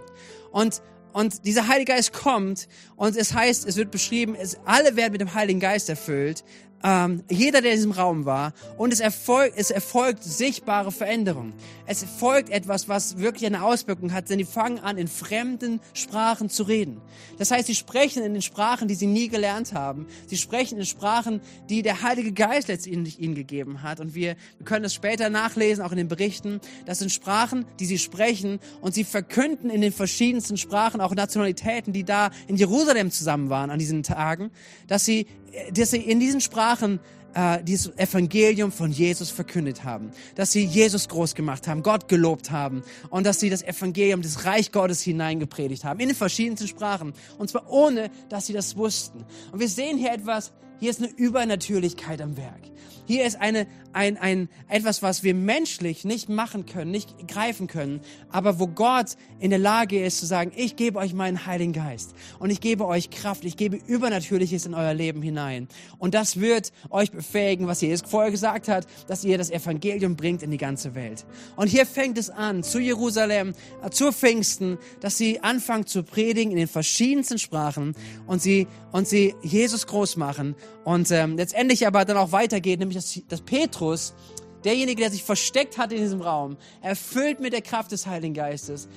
Und, 0.51 0.81
und 1.13 1.45
dieser 1.45 1.69
Heilige 1.69 1.93
Geist 1.93 2.11
kommt 2.11 2.67
und 2.97 3.15
es 3.15 3.33
heißt, 3.33 3.65
es 3.65 3.77
wird 3.77 3.91
beschrieben, 3.91 4.35
es, 4.35 4.57
alle 4.65 4.97
werden 4.97 5.13
mit 5.13 5.21
dem 5.21 5.33
Heiligen 5.33 5.61
Geist 5.61 5.87
erfüllt 5.87 6.43
ähm, 6.83 7.23
jeder, 7.29 7.61
der 7.61 7.71
in 7.71 7.77
diesem 7.77 7.91
Raum 7.91 8.25
war. 8.25 8.53
Und 8.77 8.93
es 8.93 8.99
erfolgt, 8.99 9.57
es 9.57 9.71
erfolgt 9.71 10.23
sichtbare 10.23 10.91
Veränderung. 10.91 11.53
Es 11.85 12.01
erfolgt 12.01 12.49
etwas, 12.49 12.87
was 12.89 13.17
wirklich 13.17 13.45
eine 13.45 13.63
Auswirkung 13.63 14.13
hat, 14.13 14.29
denn 14.29 14.37
die 14.37 14.45
fangen 14.45 14.79
an, 14.79 14.97
in 14.97 15.07
fremden 15.07 15.79
Sprachen 15.93 16.49
zu 16.49 16.63
reden. 16.63 17.01
Das 17.37 17.51
heißt, 17.51 17.67
sie 17.67 17.75
sprechen 17.75 18.23
in 18.23 18.33
den 18.33 18.41
Sprachen, 18.41 18.87
die 18.87 18.95
sie 18.95 19.07
nie 19.07 19.27
gelernt 19.29 19.73
haben. 19.73 20.07
Sie 20.27 20.37
sprechen 20.37 20.77
in 20.77 20.85
Sprachen, 20.85 21.41
die 21.69 21.81
der 21.81 22.01
Heilige 22.01 22.31
Geist 22.31 22.67
letztendlich 22.67 23.19
ihnen 23.19 23.35
gegeben 23.35 23.81
hat. 23.81 23.99
Und 23.99 24.15
wir, 24.15 24.35
wir 24.57 24.65
können 24.65 24.83
das 24.83 24.93
später 24.93 25.29
nachlesen, 25.29 25.83
auch 25.83 25.91
in 25.91 25.97
den 25.97 26.07
Berichten. 26.07 26.59
Das 26.85 26.99
sind 26.99 27.11
Sprachen, 27.11 27.65
die 27.79 27.85
sie 27.85 27.97
sprechen 27.97 28.59
und 28.81 28.93
sie 28.93 29.03
verkünden 29.03 29.69
in 29.69 29.81
den 29.81 29.91
verschiedensten 29.91 30.57
Sprachen, 30.57 31.01
auch 31.01 31.15
Nationalitäten, 31.15 31.93
die 31.93 32.03
da 32.03 32.31
in 32.47 32.55
Jerusalem 32.55 33.11
zusammen 33.11 33.49
waren 33.49 33.69
an 33.69 33.79
diesen 33.79 34.03
Tagen, 34.03 34.51
dass 34.87 35.05
sie 35.05 35.27
dass 35.73 35.91
sie 35.91 35.97
in 35.97 36.19
diesen 36.19 36.41
Sprachen 36.41 36.99
äh, 37.35 37.63
dieses 37.63 37.95
Evangelium 37.97 38.71
von 38.71 38.91
Jesus 38.91 39.29
verkündet 39.29 39.83
haben, 39.83 40.11
dass 40.35 40.51
sie 40.51 40.65
Jesus 40.65 41.07
groß 41.09 41.35
gemacht 41.35 41.67
haben, 41.67 41.83
Gott 41.83 42.07
gelobt 42.07 42.51
haben 42.51 42.81
und 43.09 43.25
dass 43.25 43.39
sie 43.39 43.49
das 43.49 43.61
Evangelium 43.61 44.21
des 44.21 44.45
Reich 44.45 44.71
Gottes 44.71 45.01
hineingepredigt 45.01 45.83
haben, 45.83 45.99
in 45.99 46.07
den 46.07 46.15
verschiedensten 46.15 46.67
Sprachen 46.67 47.13
und 47.37 47.49
zwar 47.49 47.69
ohne, 47.69 48.09
dass 48.29 48.47
sie 48.47 48.53
das 48.53 48.77
wussten. 48.77 49.25
Und 49.51 49.59
wir 49.59 49.69
sehen 49.69 49.97
hier 49.97 50.13
etwas, 50.13 50.53
hier 50.79 50.89
ist 50.89 51.01
eine 51.01 51.11
Übernatürlichkeit 51.11 52.21
am 52.21 52.37
Werk. 52.37 52.61
Hier 53.07 53.25
ist 53.25 53.39
eine, 53.39 53.67
ein, 53.93 54.17
ein, 54.17 54.49
etwas, 54.67 55.01
was 55.01 55.23
wir 55.23 55.33
menschlich 55.33 56.05
nicht 56.05 56.27
machen 56.27 56.65
können, 56.65 56.91
nicht 56.91 57.27
greifen 57.27 57.67
können, 57.67 58.01
aber 58.29 58.59
wo 58.59 58.67
Gott 58.67 59.15
in 59.39 59.51
der 59.51 59.59
Lage 59.59 60.03
ist 60.03 60.19
zu 60.19 60.25
sagen, 60.25 60.51
ich 60.55 60.75
gebe 60.75 60.97
euch 60.97 61.13
meinen 61.13 61.45
Heiligen 61.45 61.73
Geist 61.73 62.15
und 62.39 62.49
ich 62.49 62.61
gebe 62.61 62.85
euch 62.85 63.09
Kraft, 63.09 63.45
ich 63.45 63.57
gebe 63.57 63.77
Übernatürliches 63.77 64.65
in 64.65 64.73
euer 64.73 64.93
Leben 64.93 65.21
hinein. 65.21 65.67
Und 65.97 66.13
das 66.13 66.39
wird 66.39 66.71
euch 66.89 67.11
befähigen, 67.11 67.67
was 67.67 67.81
Jesus 67.81 68.09
vorher 68.09 68.31
gesagt 68.31 68.67
hat, 68.67 68.87
dass 69.07 69.23
ihr 69.23 69.37
das 69.37 69.51
Evangelium 69.51 70.15
bringt 70.15 70.43
in 70.43 70.51
die 70.51 70.57
ganze 70.57 70.95
Welt. 70.95 71.25
Und 71.55 71.67
hier 71.67 71.85
fängt 71.85 72.17
es 72.17 72.29
an, 72.29 72.63
zu 72.63 72.79
Jerusalem, 72.79 73.53
äh, 73.83 73.89
zu 73.91 74.11
Pfingsten, 74.11 74.77
dass 74.99 75.17
sie 75.17 75.41
anfangen 75.41 75.85
zu 75.85 76.03
predigen 76.03 76.51
in 76.51 76.57
den 76.57 76.67
verschiedensten 76.67 77.37
Sprachen 77.37 77.95
und 78.25 78.41
sie, 78.41 78.67
und 78.91 79.07
sie 79.07 79.35
Jesus 79.43 79.87
groß 79.87 80.17
machen 80.17 80.55
und 80.85 81.09
ähm, 81.11 81.35
letztendlich 81.35 81.85
aber 81.85 82.05
dann 82.05 82.15
auch 82.15 82.31
weitergeht, 82.31 82.79
nämlich 82.79 82.95
dass, 82.95 83.19
dass 83.27 83.41
Petrus, 83.41 84.13
derjenige, 84.63 85.01
der 85.01 85.11
sich 85.11 85.23
versteckt 85.23 85.77
hat 85.77 85.91
in 85.91 85.97
diesem 85.97 86.21
Raum, 86.21 86.57
erfüllt 86.81 87.39
mit 87.39 87.53
der 87.53 87.61
Kraft 87.61 87.91
des 87.91 88.05
Heiligen 88.05 88.35
Geistes, 88.35 88.87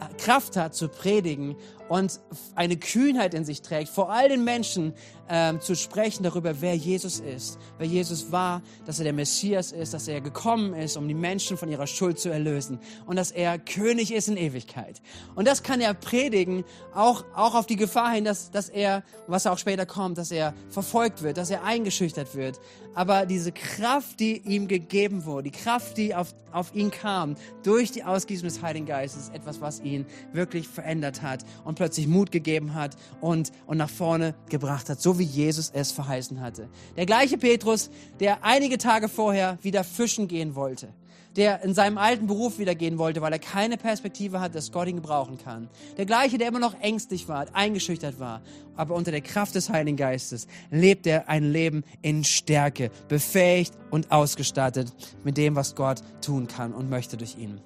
äh, 0.00 0.14
Kraft 0.16 0.56
hat 0.56 0.74
zu 0.74 0.88
predigen 0.88 1.54
und 1.90 2.20
eine 2.54 2.78
Kühnheit 2.78 3.34
in 3.34 3.44
sich 3.44 3.60
trägt, 3.60 3.90
vor 3.90 4.10
all 4.10 4.30
den 4.30 4.44
Menschen 4.44 4.94
ähm, 5.28 5.60
zu 5.60 5.74
sprechen 5.74 6.22
darüber, 6.22 6.60
wer 6.60 6.74
Jesus 6.74 7.20
ist, 7.20 7.58
wer 7.78 7.86
Jesus 7.86 8.30
war, 8.32 8.62
dass 8.84 8.98
er 8.98 9.04
der 9.04 9.12
Messias 9.12 9.72
ist, 9.72 9.94
dass 9.94 10.08
er 10.08 10.20
gekommen 10.20 10.74
ist, 10.74 10.96
um 10.96 11.08
die 11.08 11.14
Menschen 11.14 11.56
von 11.56 11.68
ihrer 11.68 11.86
Schuld 11.86 12.18
zu 12.18 12.28
erlösen 12.28 12.78
und 13.06 13.16
dass 13.16 13.30
er 13.30 13.58
König 13.58 14.12
ist 14.12 14.28
in 14.28 14.36
Ewigkeit. 14.36 15.00
Und 15.34 15.46
das 15.46 15.62
kann 15.62 15.80
er 15.80 15.94
predigen, 15.94 16.64
auch, 16.94 17.24
auch 17.34 17.54
auf 17.54 17.66
die 17.66 17.76
Gefahr 17.76 18.12
hin, 18.12 18.24
dass, 18.24 18.50
dass 18.50 18.68
er, 18.68 19.02
was 19.26 19.46
auch 19.46 19.58
später 19.58 19.86
kommt, 19.86 20.18
dass 20.18 20.30
er 20.30 20.54
verfolgt 20.70 21.22
wird, 21.22 21.36
dass 21.36 21.50
er 21.50 21.64
eingeschüchtert 21.64 22.34
wird. 22.34 22.60
Aber 22.94 23.26
diese 23.26 23.52
Kraft, 23.52 24.20
die 24.20 24.38
ihm 24.38 24.68
gegeben 24.68 25.26
wurde, 25.26 25.50
die 25.50 25.58
Kraft, 25.58 25.98
die 25.98 26.14
auf, 26.14 26.34
auf 26.50 26.74
ihn 26.74 26.90
kam, 26.90 27.36
durch 27.62 27.92
die 27.92 28.04
Ausgießung 28.04 28.48
des 28.48 28.62
Heiligen 28.62 28.86
Geistes, 28.86 29.28
etwas, 29.28 29.60
was 29.60 29.80
ihn 29.80 30.06
wirklich 30.32 30.66
verändert 30.66 31.20
hat 31.20 31.44
und 31.64 31.74
plötzlich 31.74 32.06
Mut 32.06 32.32
gegeben 32.32 32.72
hat 32.72 32.96
und, 33.20 33.52
und 33.66 33.76
nach 33.76 33.90
vorne 33.90 34.34
gebracht 34.48 34.88
hat, 34.88 35.02
so 35.02 35.15
wie 35.18 35.24
Jesus 35.24 35.70
es 35.74 35.92
verheißen 35.92 36.40
hatte. 36.40 36.68
Der 36.96 37.06
gleiche 37.06 37.38
Petrus, 37.38 37.90
der 38.20 38.44
einige 38.44 38.78
Tage 38.78 39.08
vorher 39.08 39.58
wieder 39.62 39.84
fischen 39.84 40.28
gehen 40.28 40.54
wollte, 40.54 40.88
der 41.36 41.62
in 41.62 41.74
seinem 41.74 41.98
alten 41.98 42.26
Beruf 42.26 42.58
wieder 42.58 42.74
gehen 42.74 42.98
wollte, 42.98 43.20
weil 43.20 43.32
er 43.32 43.38
keine 43.38 43.76
Perspektive 43.76 44.40
hat, 44.40 44.54
dass 44.54 44.72
Gott 44.72 44.88
ihn 44.88 44.96
gebrauchen 44.96 45.38
kann. 45.38 45.68
Der 45.96 46.06
gleiche, 46.06 46.38
der 46.38 46.48
immer 46.48 46.58
noch 46.58 46.74
ängstlich 46.80 47.28
war, 47.28 47.46
eingeschüchtert 47.52 48.18
war, 48.18 48.42
aber 48.74 48.94
unter 48.94 49.10
der 49.10 49.20
Kraft 49.20 49.54
des 49.54 49.68
Heiligen 49.68 49.96
Geistes 49.96 50.46
lebt 50.70 51.06
er 51.06 51.28
ein 51.28 51.52
Leben 51.52 51.84
in 52.02 52.24
Stärke, 52.24 52.90
befähigt 53.08 53.74
und 53.90 54.10
ausgestattet 54.10 54.92
mit 55.24 55.36
dem, 55.36 55.56
was 55.56 55.74
Gott 55.74 56.02
tun 56.22 56.46
kann 56.46 56.72
und 56.72 56.88
möchte 56.88 57.16
durch 57.16 57.36
ihn. 57.36 57.60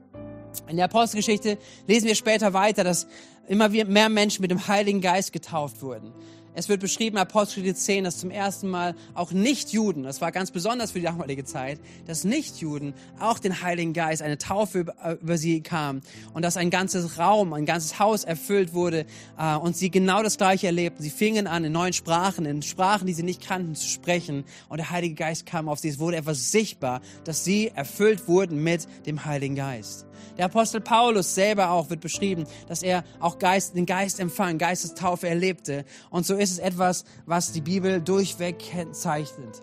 In 0.69 0.77
der 0.77 0.87
Apostelgeschichte 0.87 1.59
lesen 1.87 2.09
wir 2.09 2.15
später 2.17 2.53
weiter, 2.53 2.83
dass 2.83 3.07
immer 3.47 3.69
mehr 3.69 4.09
Menschen 4.09 4.43
mit 4.43 4.51
dem 4.51 4.69
Heiligen 4.69 5.01
Geist 5.01 5.33
getauft 5.33 5.83
wurden. 5.83 6.13
Es 6.53 6.69
wird 6.69 6.81
beschrieben, 6.81 7.17
Apostelgeschichte 7.17 7.81
10, 7.81 8.05
dass 8.05 8.19
zum 8.19 8.33
ersten 8.33 8.69
Mal 8.69 8.97
auch 9.15 9.31
Nicht-Juden, 9.31 10.03
das 10.03 10.21
war 10.21 10.33
ganz 10.33 10.51
besonders 10.51 10.91
für 10.91 10.99
die 10.99 11.05
damalige 11.05 11.45
Zeit, 11.45 11.79
dass 12.07 12.25
Nicht-Juden 12.25 12.93
auch 13.21 13.39
den 13.39 13.63
Heiligen 13.63 13.93
Geist, 13.93 14.21
eine 14.21 14.37
Taufe 14.37 14.81
über, 14.81 14.95
äh, 15.05 15.37
sie 15.39 15.61
kam 15.61 16.01
und 16.35 16.43
dass 16.43 16.57
ein 16.57 16.71
ganzes 16.71 17.19
Raum, 17.19 17.53
ein 17.53 17.67
ganzes 17.67 18.01
Haus 18.01 18.25
erfüllt 18.25 18.75
wurde 18.75 19.07
äh, 19.39 19.55
und 19.55 19.77
sie 19.77 19.93
genau 19.93 20.25
das 20.25 20.39
Gleiche 20.39 20.67
erlebten. 20.67 21.05
Sie 21.05 21.11
fingen 21.11 21.47
an, 21.47 21.65
in 21.65 21.71
neuen 21.71 21.93
Sprachen, 21.93 22.45
in 22.47 22.63
Sprachen, 22.63 23.07
die 23.07 23.15
sie 23.15 23.23
nicht 23.23 23.47
kannten, 23.47 23.77
zu 23.77 23.89
sprechen 23.89 24.45
und 24.69 24.79
der 24.79 24.91
Heilige 24.91 25.15
Geist 25.15 25.47
kam 25.47 25.69
auf 25.69 25.79
sie. 25.79 25.89
Es 25.89 26.01
wurde 26.01 26.17
etwas 26.17 26.51
sichtbar, 26.51 27.01
dass 27.23 27.45
sie 27.45 27.69
erfüllt 27.69 28.27
wurden 28.27 28.61
mit 28.61 28.89
dem 29.07 29.25
Heiligen 29.25 29.55
Geist. 29.55 30.05
Der 30.37 30.47
Apostel 30.47 30.81
Paulus 30.81 31.35
selber 31.35 31.71
auch 31.71 31.91
wird 31.91 32.01
beschrieben, 32.01 32.47
dass 32.69 32.83
er 32.83 33.05
auch 33.19 33.39
Geist, 33.39 33.77
den 33.77 33.87
Geist 33.87 34.21
empfangen, 34.21 34.59
Geistestaufe 34.59 35.29
erlebte. 35.29 35.85
Und 36.11 36.25
so 36.25 36.35
ist 36.41 36.53
es 36.53 36.59
etwas, 36.59 37.05
was 37.27 37.53
die 37.53 37.61
Bibel 37.61 38.01
durchweg 38.01 38.59
kennzeichnet. 38.59 39.63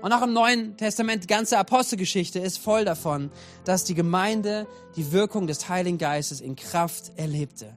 Und 0.00 0.12
auch 0.12 0.22
im 0.22 0.32
Neuen 0.32 0.76
Testament, 0.76 1.22
die 1.24 1.28
ganze 1.28 1.56
Apostelgeschichte 1.58 2.38
ist 2.38 2.58
voll 2.58 2.84
davon, 2.84 3.30
dass 3.64 3.84
die 3.84 3.94
Gemeinde 3.94 4.66
die 4.96 5.12
Wirkung 5.12 5.46
des 5.46 5.68
Heiligen 5.68 5.98
Geistes 5.98 6.40
in 6.40 6.56
Kraft 6.56 7.12
erlebte. 7.16 7.74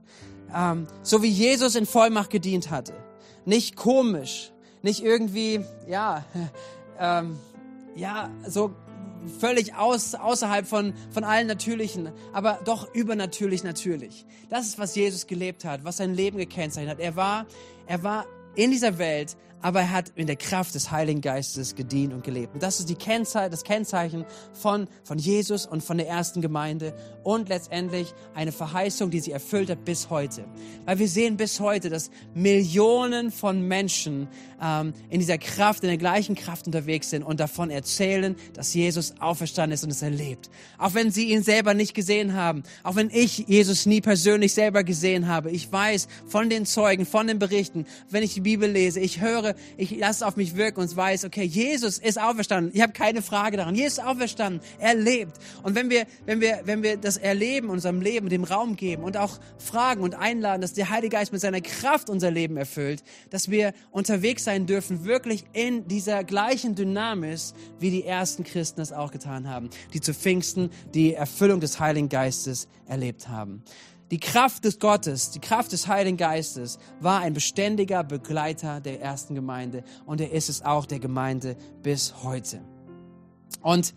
Ähm, 0.54 0.88
so 1.04 1.22
wie 1.24 1.30
Jesus 1.30 1.75
in 1.75 1.86
Vollmacht 1.86 2.30
gedient 2.30 2.70
hatte. 2.70 2.94
Nicht 3.46 3.75
komisch, 3.75 4.51
nicht 4.82 5.04
irgendwie, 5.04 5.63
ja, 5.88 6.25
ähm, 7.00 7.38
ja, 7.96 8.30
so 8.46 8.72
völlig 9.39 9.75
aus, 9.75 10.16
außerhalb 10.16 10.68
von, 10.68 10.94
von 11.12 11.24
allen 11.24 11.48
Natürlichen, 11.48 12.12
aber 12.34 12.60
doch 12.66 12.94
übernatürlich 12.94 13.63
natürlich. 13.63 14.25
Das 14.50 14.68
ist, 14.68 14.80
was 14.80 14.96
Jesus 14.96 15.27
gelebt 15.27 15.66
hat, 15.66 15.84
was 15.84 15.98
sein 15.98 16.13
Leben 16.13 16.38
gekennzeichnet 16.38 16.98
hat. 16.98 17.00
Er 17.00 17.16
war, 17.16 17.46
er 17.86 18.04
war 18.04 18.25
in 18.58 18.72
dieser 18.72 18.98
Welt 18.98 19.38
aber 19.62 19.82
er 19.82 19.92
hat 19.92 20.12
in 20.16 20.28
der 20.28 20.36
Kraft 20.36 20.76
des 20.76 20.92
Heiligen 20.92 21.22
Geistes 21.22 21.76
gedient 21.76 22.14
und 22.14 22.24
gelebt. 22.24 22.54
Und 22.54 22.64
das 22.64 22.80
ist 22.80 22.90
die 22.90 22.96
Kennzeichen, 22.96 23.52
das 23.52 23.64
Kennzeichen 23.64 24.26
von, 24.54 24.88
von 25.04 25.18
Jesus 25.18 25.66
und 25.66 25.84
von 25.84 25.98
der 25.98 26.08
ersten 26.08 26.42
Gemeinde 26.42 26.94
und 27.24 27.50
letztendlich 27.50 28.14
eine 28.36 28.52
Verheißung, 28.52 29.10
die 29.10 29.20
sie 29.20 29.32
erfüllt 29.32 29.70
hat 29.70 29.84
bis 29.84 30.10
heute. 30.10 30.46
Weil 30.86 31.00
wir 31.00 31.08
sehen 31.08 31.38
bis 31.38 31.60
heute, 31.60 31.90
dass 31.90 32.12
Millionen 32.34 33.32
von 33.32 33.68
Menschen 33.68 34.28
ähm, 34.62 34.94
in 35.10 35.20
dieser 35.20 35.38
Kraft, 35.38 35.84
in 35.84 35.90
der 35.90 35.98
gleichen 35.98 36.36
Kraft 36.36 36.68
unterwegs 36.68 37.10
sind 37.10 37.24
und 37.24 37.40
davon 37.40 37.70
erzählen, 37.70 38.36
dass 38.54 38.74
Jesus 38.74 39.16
auferstanden 39.20 39.74
ist 39.74 39.84
und 39.84 39.92
es 39.92 40.02
erlebt. 40.02 40.50
Auch 40.78 40.94
wenn 40.94 41.12
sie 41.12 41.32
ihn 41.32 41.44
selber 41.44 41.74
nicht 41.74 41.94
gesehen 41.94 42.34
haben, 42.34 42.64
auch 42.84 42.96
wenn 42.96 43.10
ich 43.10 43.40
Jesus 43.48 43.86
nie 43.86 44.02
persönlich 44.02 44.54
selber 44.54 44.84
gesehen 44.84 45.28
habe. 45.28 45.52
Ich 45.52 45.72
weiß 45.72 46.08
von 46.28 46.50
den 46.50 46.66
Zeugen, 46.66 47.06
von 47.06 47.28
den 47.28 47.40
Berichten, 47.40 47.86
wenn 48.10 48.24
ich 48.24 48.34
die 48.34 48.42
Bibel 48.42 48.70
lese, 48.70 49.00
ich 49.00 49.22
höre 49.22 49.47
höre, 49.48 49.56
ich 49.77 49.92
lasse 49.98 50.12
es 50.12 50.22
auf 50.24 50.36
mich 50.36 50.56
wirken 50.56 50.82
und 50.82 50.96
weiß, 50.96 51.25
okay, 51.25 51.44
Jesus 51.44 51.98
ist 51.98 52.20
auferstanden. 52.20 52.72
Ich 52.74 52.82
habe 52.82 52.94
keine 52.94 53.22
Frage 53.22 53.58
daran. 53.58 53.75
Jesus 53.75 54.00
ist 54.00 54.04
auferstanden. 54.04 54.62
Er 54.80 54.96
lebt. 54.96 55.38
Und 55.63 55.75
wenn 55.75 55.89
wir, 55.89 56.06
wenn 56.25 56.42
wir, 56.42 56.62
wenn 56.66 56.84
wir 56.84 56.98
das 56.98 57.18
Erleben 57.18 57.70
unserem 57.70 58.01
Leben, 58.01 58.30
dem 58.30 58.44
Raum 58.44 58.75
geben 58.75 59.04
und 59.04 59.18
auch 59.18 59.39
fragen 59.58 60.01
und 60.01 60.16
einladen, 60.16 60.62
dass 60.62 60.74
der 60.74 60.89
Heilige 60.89 61.16
Geist 61.18 61.32
mit 61.32 61.42
seiner 61.42 61.62
Kraft 61.62 62.10
unser 62.10 62.32
Leben 62.32 62.58
erfüllt, 62.58 63.04
dass 63.30 63.50
wir 63.50 63.74
unterwegs 63.92 64.44
sein 64.44 64.66
dürfen, 64.66 65.06
wirklich 65.06 65.46
in 65.54 65.88
dieser 65.88 66.24
gleichen 66.24 66.75
Dynamis, 66.75 67.54
wie 67.80 67.92
die 67.92 68.04
ersten 68.04 68.44
Christen 68.44 68.82
es 68.82 68.92
auch 68.92 69.12
getan 69.12 69.48
haben, 69.48 69.70
die 69.94 70.01
zu 70.01 70.13
Pfingsten 70.13 70.70
die 70.94 71.13
Erfüllung 71.13 71.60
des 71.60 71.80
Heiligen 71.80 72.10
Geistes 72.10 72.68
erlebt 72.88 73.27
haben. 73.27 73.63
Die 74.10 74.20
Kraft 74.20 74.64
des 74.64 74.80
Gottes, 74.80 75.32
die 75.32 75.40
Kraft 75.40 75.74
des 75.74 75.88
Heiligen 75.88 76.16
Geistes 76.16 76.80
war 77.02 77.20
ein 77.20 77.34
beständiger 77.34 78.04
Begleiter 78.06 78.80
der 78.80 79.02
ersten 79.02 79.36
Gemeinde 79.36 79.84
und 80.06 80.22
er 80.22 80.32
ist 80.32 80.48
es 80.48 80.62
auch 80.62 80.86
der 80.86 81.00
Gemeinde 81.00 81.58
bis 81.84 82.24
heute. 82.24 82.62
Und 83.62 83.94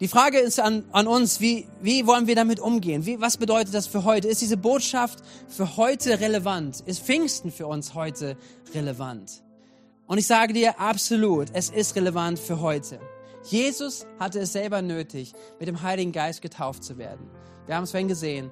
die 0.00 0.08
Frage 0.08 0.38
ist 0.38 0.58
an, 0.58 0.84
an 0.92 1.06
uns, 1.06 1.42
wie, 1.42 1.68
wie 1.82 2.06
wollen 2.06 2.26
wir 2.26 2.34
damit 2.34 2.60
umgehen? 2.60 3.04
Wie, 3.04 3.20
was 3.20 3.36
bedeutet 3.36 3.74
das 3.74 3.86
für 3.86 4.04
heute? 4.04 4.28
Ist 4.28 4.40
diese 4.40 4.56
Botschaft 4.56 5.18
für 5.48 5.76
heute 5.76 6.20
relevant? 6.20 6.80
Ist 6.86 7.02
Pfingsten 7.02 7.52
für 7.52 7.66
uns 7.66 7.92
heute 7.92 8.38
relevant? 8.72 9.42
Und 10.06 10.16
ich 10.16 10.26
sage 10.26 10.54
dir 10.54 10.80
absolut, 10.80 11.48
es 11.52 11.68
ist 11.68 11.94
relevant 11.94 12.38
für 12.38 12.62
heute. 12.62 12.98
Jesus 13.44 14.06
hatte 14.18 14.40
es 14.40 14.52
selber 14.52 14.80
nötig, 14.80 15.34
mit 15.58 15.68
dem 15.68 15.82
Heiligen 15.82 16.12
Geist 16.12 16.40
getauft 16.40 16.82
zu 16.82 16.96
werden. 16.96 17.28
Wir 17.70 17.76
haben 17.76 17.84
es 17.84 17.92
vorhin 17.92 18.08
gesehen. 18.08 18.50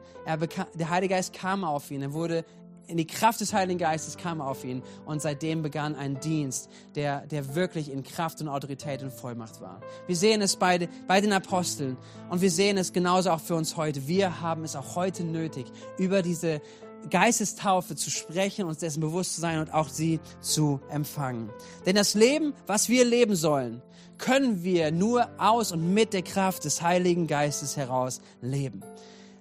der 0.75 0.91
Heilige 0.91 1.15
Geist 1.15 1.33
kam 1.33 1.65
auf 1.65 1.91
ihn. 1.91 2.03
Er 2.03 2.13
wurde 2.13 2.45
in 2.87 2.97
die 2.97 3.05
Kraft 3.05 3.41
des 3.41 3.53
Heiligen 3.53 3.81
Geistes 3.81 4.17
kam 4.17 4.41
auf 4.41 4.65
ihn 4.65 4.81
und 5.07 5.21
seitdem 5.21 5.61
begann 5.61 5.97
ein 5.97 6.21
Dienst, 6.21 6.71
der, 6.95 7.27
der 7.27 7.57
wirklich 7.57 7.91
in 7.91 8.05
Kraft 8.05 8.41
und 8.41 8.47
Autorität 8.47 9.03
und 9.03 9.13
Vollmacht 9.13 9.61
war. 9.61 9.81
Wir 10.07 10.15
sehen 10.15 10.41
es 10.41 10.55
bei, 10.55 10.89
bei 11.09 11.21
den 11.21 11.33
Aposteln 11.33 11.97
und 12.31 12.43
wir 12.43 12.51
sehen 12.53 12.79
es 12.79 12.93
genauso 12.93 13.33
auch 13.33 13.41
für 13.41 13.57
uns 13.57 13.77
heute. 13.77 14.07
Wir 14.07 14.41
haben 14.41 14.63
es 14.63 14.77
auch 14.77 14.95
heute 14.95 15.25
nötig, 15.25 15.67
über 15.99 16.23
diese 16.23 16.61
Geistestaufe 17.11 17.97
zu 17.97 18.13
sprechen, 18.13 18.67
uns 18.67 18.79
dessen 18.79 19.01
bewusst 19.01 19.35
zu 19.35 19.41
sein 19.41 19.59
und 19.59 19.75
auch 19.75 19.89
sie 19.89 20.21
zu 20.41 20.81
empfangen. 20.91 21.51
Denn 21.87 21.97
das 21.97 22.15
Leben, 22.15 22.55
was 22.69 22.89
wir 22.89 23.05
leben 23.05 23.35
sollen, 23.35 23.83
können 24.19 24.63
wir 24.63 24.91
nur 24.91 25.29
aus 25.39 25.73
und 25.73 25.95
mit 25.95 26.13
der 26.13 26.23
Kraft 26.23 26.65
des 26.65 26.83
Heiligen 26.83 27.27
Geistes 27.27 27.77
heraus 27.77 28.21
leben. 28.43 28.83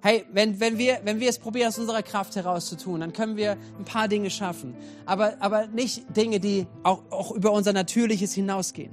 Hey, 0.02 0.26
wenn, 0.32 0.60
wenn, 0.60 0.78
wir, 0.78 1.00
wenn 1.04 1.20
wir 1.20 1.30
es 1.30 1.40
probieren, 1.40 1.70
aus 1.70 1.80
unserer 1.80 2.04
Kraft 2.04 2.36
heraus 2.36 2.68
zu 2.68 2.78
tun, 2.78 3.00
dann 3.00 3.14
können 3.14 3.36
wir 3.36 3.58
ein 3.78 3.84
paar 3.84 4.08
Dinge 4.08 4.30
schaffen. 4.30 4.76
Aber, 5.06 5.34
aber 5.40 5.68
nicht 5.68 6.16
Dinge, 6.16 6.40
die 6.40 6.68
auch, 6.84 7.02
auch 7.10 7.32
über 7.32 7.52
unser 7.52 7.74
Natürliches 7.74 8.34
hinausgehen. 8.34 8.92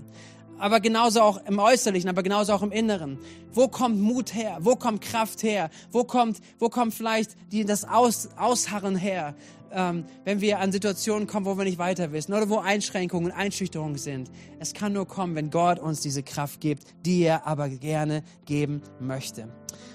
Aber 0.59 0.81
genauso 0.81 1.21
auch 1.21 1.45
im 1.47 1.59
Äußerlichen, 1.59 2.09
aber 2.09 2.23
genauso 2.23 2.53
auch 2.55 2.63
im 2.63 2.73
Inneren. 2.73 3.19
Wo 3.53 3.69
kommt 3.69 4.01
Mut 4.01 4.35
her? 4.35 4.59
Wo 4.61 4.77
kommt 4.77 5.03
Kraft 5.03 5.43
her? 5.43 5.69
Wo 5.91 6.05
kommt, 6.05 6.39
wo 6.59 6.69
kommt 6.69 6.95
vielleicht 6.95 7.33
die, 7.53 7.65
das 7.65 7.85
Aus, 7.87 8.31
Ausharren 8.37 8.97
her? 8.97 9.35
Ähm, 9.75 10.05
wenn 10.25 10.41
wir 10.41 10.61
an 10.61 10.73
Situationen 10.73 11.27
kommen, 11.27 11.47
wo 11.47 11.59
wir 11.59 11.65
nicht 11.65 11.79
weiter 11.79 12.13
wissen 12.13 12.33
oder 12.33 12.49
wo 12.49 12.59
Einschränkungen, 12.59 13.33
Einschüchterungen 13.33 13.99
sind. 13.99 14.31
Es 14.59 14.73
kann 14.73 14.93
nur 14.93 15.07
kommen, 15.07 15.35
wenn 15.35 15.51
Gott 15.51 15.79
uns 15.79 16.01
diese 16.01 16.23
Kraft 16.23 16.61
gibt, 16.61 16.85
die 17.05 17.23
er 17.23 17.47
aber 17.47 17.69
gerne 17.69 18.23
geben 18.47 18.83
möchte. 19.01 19.49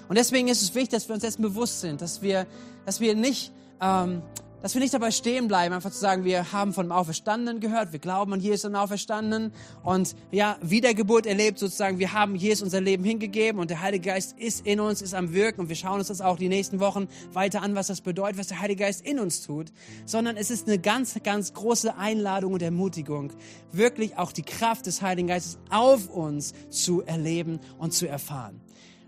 Und 0.08 0.18
deswegen 0.18 0.48
ist 0.48 0.62
es 0.62 0.74
wichtig, 0.74 0.90
dass 0.90 1.08
wir 1.08 1.14
uns 1.14 1.22
dessen 1.22 1.42
bewusst 1.42 1.80
sind, 1.80 2.00
dass 2.02 2.22
wir, 2.22 2.46
dass 2.84 3.00
wir 3.00 3.14
nicht 3.14 3.52
ähm, 3.80 4.22
dass 4.62 4.74
wir 4.74 4.80
nicht 4.80 4.92
dabei 4.92 5.10
stehen 5.10 5.48
bleiben, 5.48 5.74
einfach 5.74 5.90
zu 5.90 5.98
sagen, 5.98 6.24
wir 6.24 6.52
haben 6.52 6.72
von 6.72 6.86
dem 6.86 6.92
Auferstandenen 6.92 7.60
gehört, 7.60 7.92
wir 7.92 7.98
glauben 7.98 8.32
an 8.32 8.40
Jesus 8.40 8.66
und 8.66 8.76
Auferstandenen. 8.76 9.52
Und 9.82 10.14
ja, 10.30 10.58
Wiedergeburt 10.60 11.26
erlebt 11.26 11.58
sozusagen, 11.58 11.98
wir 11.98 12.12
haben 12.12 12.34
Jesus 12.34 12.62
unser 12.62 12.80
Leben 12.80 13.04
hingegeben 13.04 13.60
und 13.60 13.70
der 13.70 13.80
Heilige 13.80 14.10
Geist 14.10 14.38
ist 14.38 14.66
in 14.66 14.80
uns, 14.80 15.02
ist 15.02 15.14
am 15.14 15.32
Wirken 15.32 15.62
und 15.62 15.68
wir 15.68 15.76
schauen 15.76 15.98
uns 15.98 16.08
das 16.08 16.20
auch 16.20 16.36
die 16.36 16.48
nächsten 16.48 16.80
Wochen 16.80 17.08
weiter 17.32 17.62
an, 17.62 17.74
was 17.74 17.86
das 17.86 18.00
bedeutet, 18.00 18.38
was 18.38 18.48
der 18.48 18.60
Heilige 18.60 18.84
Geist 18.84 19.04
in 19.06 19.18
uns 19.18 19.42
tut, 19.42 19.72
sondern 20.04 20.36
es 20.36 20.50
ist 20.50 20.66
eine 20.66 20.78
ganz, 20.78 21.18
ganz 21.22 21.54
große 21.54 21.96
Einladung 21.96 22.52
und 22.52 22.62
Ermutigung, 22.62 23.32
wirklich 23.72 24.18
auch 24.18 24.32
die 24.32 24.42
Kraft 24.42 24.86
des 24.86 25.02
Heiligen 25.02 25.28
Geistes 25.28 25.58
auf 25.70 26.08
uns 26.08 26.52
zu 26.70 27.02
erleben 27.02 27.60
und 27.78 27.92
zu 27.92 28.08
erfahren. 28.08 28.60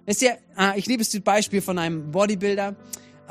Wisst 0.04 0.22
ihr, 0.22 0.36
ah, 0.56 0.72
ich 0.76 0.86
liebe 0.86 1.04
das 1.04 1.20
Beispiel 1.20 1.62
von 1.62 1.78
einem 1.78 2.10
Bodybuilder, 2.10 2.74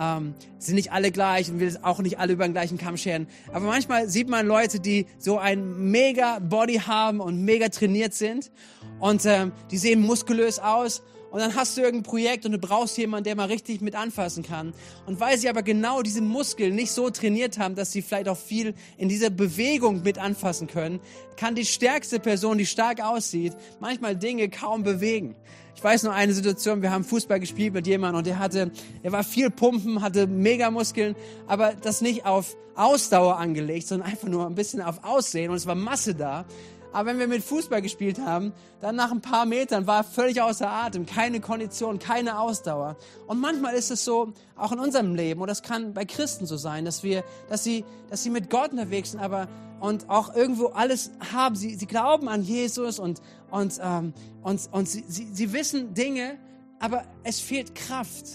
ähm, 0.02 0.34
sind 0.58 0.76
nicht 0.76 0.92
alle 0.92 1.12
gleich 1.12 1.52
und 1.52 1.60
will 1.60 1.78
auch 1.84 2.00
nicht 2.00 2.20
alle 2.20 2.34
über 2.34 2.46
den 2.46 2.54
gleichen 2.54 2.78
Kamm 2.78 2.98
scheren. 2.98 3.28
Aber 3.54 3.66
manchmal 3.68 4.10
sieht 4.10 4.28
man 4.28 4.48
Leute, 4.48 4.80
die 4.80 5.06
so 5.20 5.38
ein 5.38 5.92
mega 5.92 6.40
Body 6.40 6.80
haben 6.80 7.20
und 7.20 7.44
mega 7.44 7.70
trainiert 7.70 8.14
sind 8.14 8.52
und 9.00 9.26
ähm, 9.26 9.52
die 9.70 9.78
sehen 9.78 10.02
muskulös 10.02 10.60
aus 10.60 11.04
und 11.32 11.40
dann 11.40 11.56
hast 11.56 11.78
du 11.78 11.82
irgendein 11.82 12.04
Projekt 12.04 12.46
und 12.46 12.52
du 12.52 12.58
brauchst 12.58 12.98
jemanden, 12.98 13.24
der 13.24 13.36
mal 13.38 13.48
richtig 13.48 13.80
mit 13.80 13.96
anfassen 13.96 14.44
kann. 14.44 14.74
Und 15.06 15.22
weil 15.22 15.38
sie 15.38 15.48
aber 15.48 15.64
genau 15.64 16.02
diese 16.02 16.22
Muskeln 16.22 16.76
nicht 16.76 16.92
so 16.92 17.10
trainiert 17.10 17.58
haben, 17.58 17.76
dass 17.76 17.94
sie 17.94 18.02
vielleicht 18.02 18.28
auch 18.28 18.38
viel 18.38 18.74
in 18.98 19.08
dieser 19.08 19.30
Bewegung 19.30 20.04
mit 20.04 20.18
anfassen 20.18 20.68
können, 20.68 21.00
kann 21.38 21.56
die 21.56 21.66
stärkste 21.66 22.20
Person, 22.20 22.58
die 22.58 22.66
stark 22.66 23.02
aussieht, 23.02 23.54
manchmal 23.80 24.18
Dinge 24.18 24.50
kaum 24.50 24.84
bewegen. 24.84 25.36
Ich 25.76 25.84
weiß 25.84 26.04
noch 26.04 26.14
eine 26.14 26.34
Situation, 26.34 26.82
wir 26.82 26.92
haben 26.92 27.04
Fußball 27.04 27.40
gespielt 27.40 27.74
mit 27.74 27.88
jemandem 27.88 28.20
und 28.20 28.28
der 28.28 28.40
hatte, 28.40 28.72
er 29.04 29.12
war 29.12 29.24
viel 29.24 29.50
Pumpen, 29.50 30.02
hatte 30.02 30.28
Megamuskeln, 30.28 31.16
aber 31.48 31.74
das 31.74 32.02
nicht 32.02 32.26
auf 32.26 32.56
Ausdauer 32.76 33.38
angelegt, 33.38 33.88
sondern 33.88 34.10
einfach 34.10 34.28
nur 34.28 34.46
ein 34.46 34.56
bisschen 34.56 34.82
auf 34.82 35.04
Aussehen 35.04 35.50
und 35.50 35.58
es 35.58 35.68
war 35.68 35.76
Masse 35.76 36.16
da. 36.16 36.46
Aber 36.94 37.10
wenn 37.10 37.20
wir 37.20 37.28
mit 37.28 37.44
Fußball 37.44 37.82
gespielt 37.82 38.20
haben, 38.20 38.52
dann 38.82 38.96
nach 38.96 39.12
ein 39.12 39.22
paar 39.22 39.46
Metern 39.46 39.88
war 39.88 39.98
er 39.98 40.04
völlig 40.04 40.42
außer 40.42 40.70
Atem, 40.70 41.06
keine 41.06 41.40
Kondition, 41.40 42.00
keine 42.00 42.40
Ausdauer. 42.40 42.98
Und 43.28 43.40
manchmal 43.40 43.76
ist 43.76 43.92
es 43.92 44.04
so, 44.04 44.34
auch 44.56 44.72
in 44.72 44.80
unserem 44.80 45.16
Leben, 45.16 45.42
und 45.42 45.48
das 45.48 45.62
kann 45.62 45.94
bei 45.94 46.06
Christen 46.06 46.46
so 46.46 46.58
sein, 46.58 46.86
dass 46.86 47.04
wir, 47.04 47.24
dass 47.50 47.64
sie, 47.64 47.86
dass 48.10 48.24
sie 48.24 48.30
mit 48.30 48.50
Gott 48.50 48.72
unterwegs 48.72 49.12
sind, 49.12 49.22
aber 49.22 49.48
und 49.82 50.10
auch 50.10 50.36
irgendwo 50.36 50.68
alles 50.68 51.12
haben. 51.34 51.56
Sie, 51.56 51.76
sie 51.76 51.88
glauben 51.88 52.30
an 52.30 52.44
Jesus 52.44 53.00
und, 53.00 53.20
und, 53.50 53.80
ähm, 53.82 54.14
und, 54.44 54.70
und 54.72 54.88
sie, 54.88 55.04
sie, 55.08 55.28
sie 55.34 55.54
wissen 55.54 55.94
Dinge, 55.94 56.38
aber 56.80 57.04
es 57.24 57.40
fehlt 57.40 57.74
Kraft. 57.76 58.26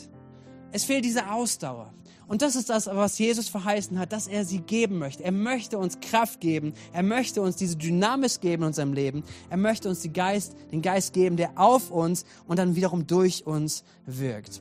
Es 0.73 0.85
fehlt 0.85 1.05
diese 1.05 1.31
Ausdauer. 1.31 1.95
Und 2.28 2.42
das 2.42 2.56
ist 2.56 2.70
das, 2.70 2.86
was 2.86 3.18
Jesus 3.18 3.48
verheißen 3.48 3.98
hat, 3.98 4.12
dass 4.12 4.26
er 4.26 4.44
sie 4.44 4.58
geben 4.58 4.98
möchte. 4.98 5.22
Er 5.22 5.32
möchte 5.32 5.78
uns 5.78 6.00
Kraft 6.00 6.40
geben. 6.40 6.74
Er 6.92 7.04
möchte 7.04 7.40
uns 7.40 7.56
diese 7.56 7.76
Dynamis 7.76 8.40
geben 8.40 8.64
in 8.64 8.68
unserem 8.68 8.92
Leben. 8.92 9.22
Er 9.48 9.56
möchte 9.56 9.88
uns 9.88 10.00
die 10.00 10.12
Geist, 10.12 10.56
den 10.72 10.82
Geist 10.82 11.12
geben, 11.12 11.36
der 11.36 11.52
auf 11.56 11.90
uns 11.90 12.24
und 12.48 12.58
dann 12.58 12.74
wiederum 12.74 13.06
durch 13.06 13.46
uns 13.46 13.84
wirkt. 14.06 14.60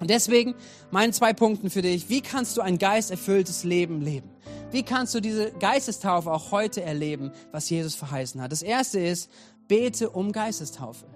Und 0.00 0.10
deswegen 0.10 0.54
meine 0.90 1.12
zwei 1.12 1.32
Punkte 1.32 1.70
für 1.70 1.80
dich. 1.82 2.08
Wie 2.08 2.20
kannst 2.20 2.56
du 2.56 2.60
ein 2.60 2.76
geisterfülltes 2.76 3.64
Leben 3.64 4.00
leben? 4.00 4.28
Wie 4.70 4.82
kannst 4.82 5.14
du 5.14 5.20
diese 5.20 5.52
Geistestaufe 5.52 6.30
auch 6.30 6.50
heute 6.50 6.82
erleben, 6.82 7.30
was 7.52 7.70
Jesus 7.70 7.94
verheißen 7.94 8.40
hat? 8.40 8.52
Das 8.52 8.62
erste 8.62 9.00
ist, 9.00 9.30
bete 9.68 10.10
um 10.10 10.32
Geistestaufe. 10.32 11.06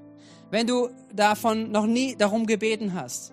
Wenn 0.51 0.67
du 0.67 0.89
davon 1.13 1.73
noch 1.73 1.87
nie 1.87 2.17
darum 2.17 2.47
gebeten 2.47 2.95
hast, 2.95 3.33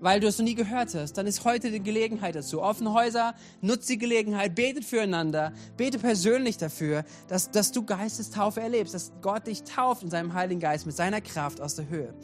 weil 0.00 0.20
du 0.20 0.26
es 0.26 0.38
noch 0.38 0.44
nie 0.44 0.54
gehört 0.54 0.94
hast, 0.94 1.12
dann 1.14 1.26
ist 1.26 1.44
heute 1.44 1.70
die 1.70 1.82
Gelegenheit 1.82 2.34
dazu. 2.34 2.62
Offene 2.62 2.92
Häuser, 2.92 3.34
nutzt 3.60 3.88
die 3.88 3.98
Gelegenheit, 3.98 4.54
betet 4.54 4.84
füreinander, 4.84 5.52
bete 5.76 5.98
persönlich 5.98 6.56
dafür, 6.56 7.04
dass, 7.28 7.50
dass 7.50 7.70
du 7.70 7.84
Geistestaufe 7.84 8.60
erlebst, 8.60 8.94
dass 8.94 9.12
Gott 9.20 9.46
dich 9.46 9.62
tauft 9.62 10.02
in 10.02 10.10
seinem 10.10 10.34
Heiligen 10.34 10.60
Geist 10.60 10.86
mit 10.86 10.96
seiner 10.96 11.20
Kraft 11.20 11.60
aus 11.60 11.76
der 11.76 11.88
Höhe. 11.88 12.14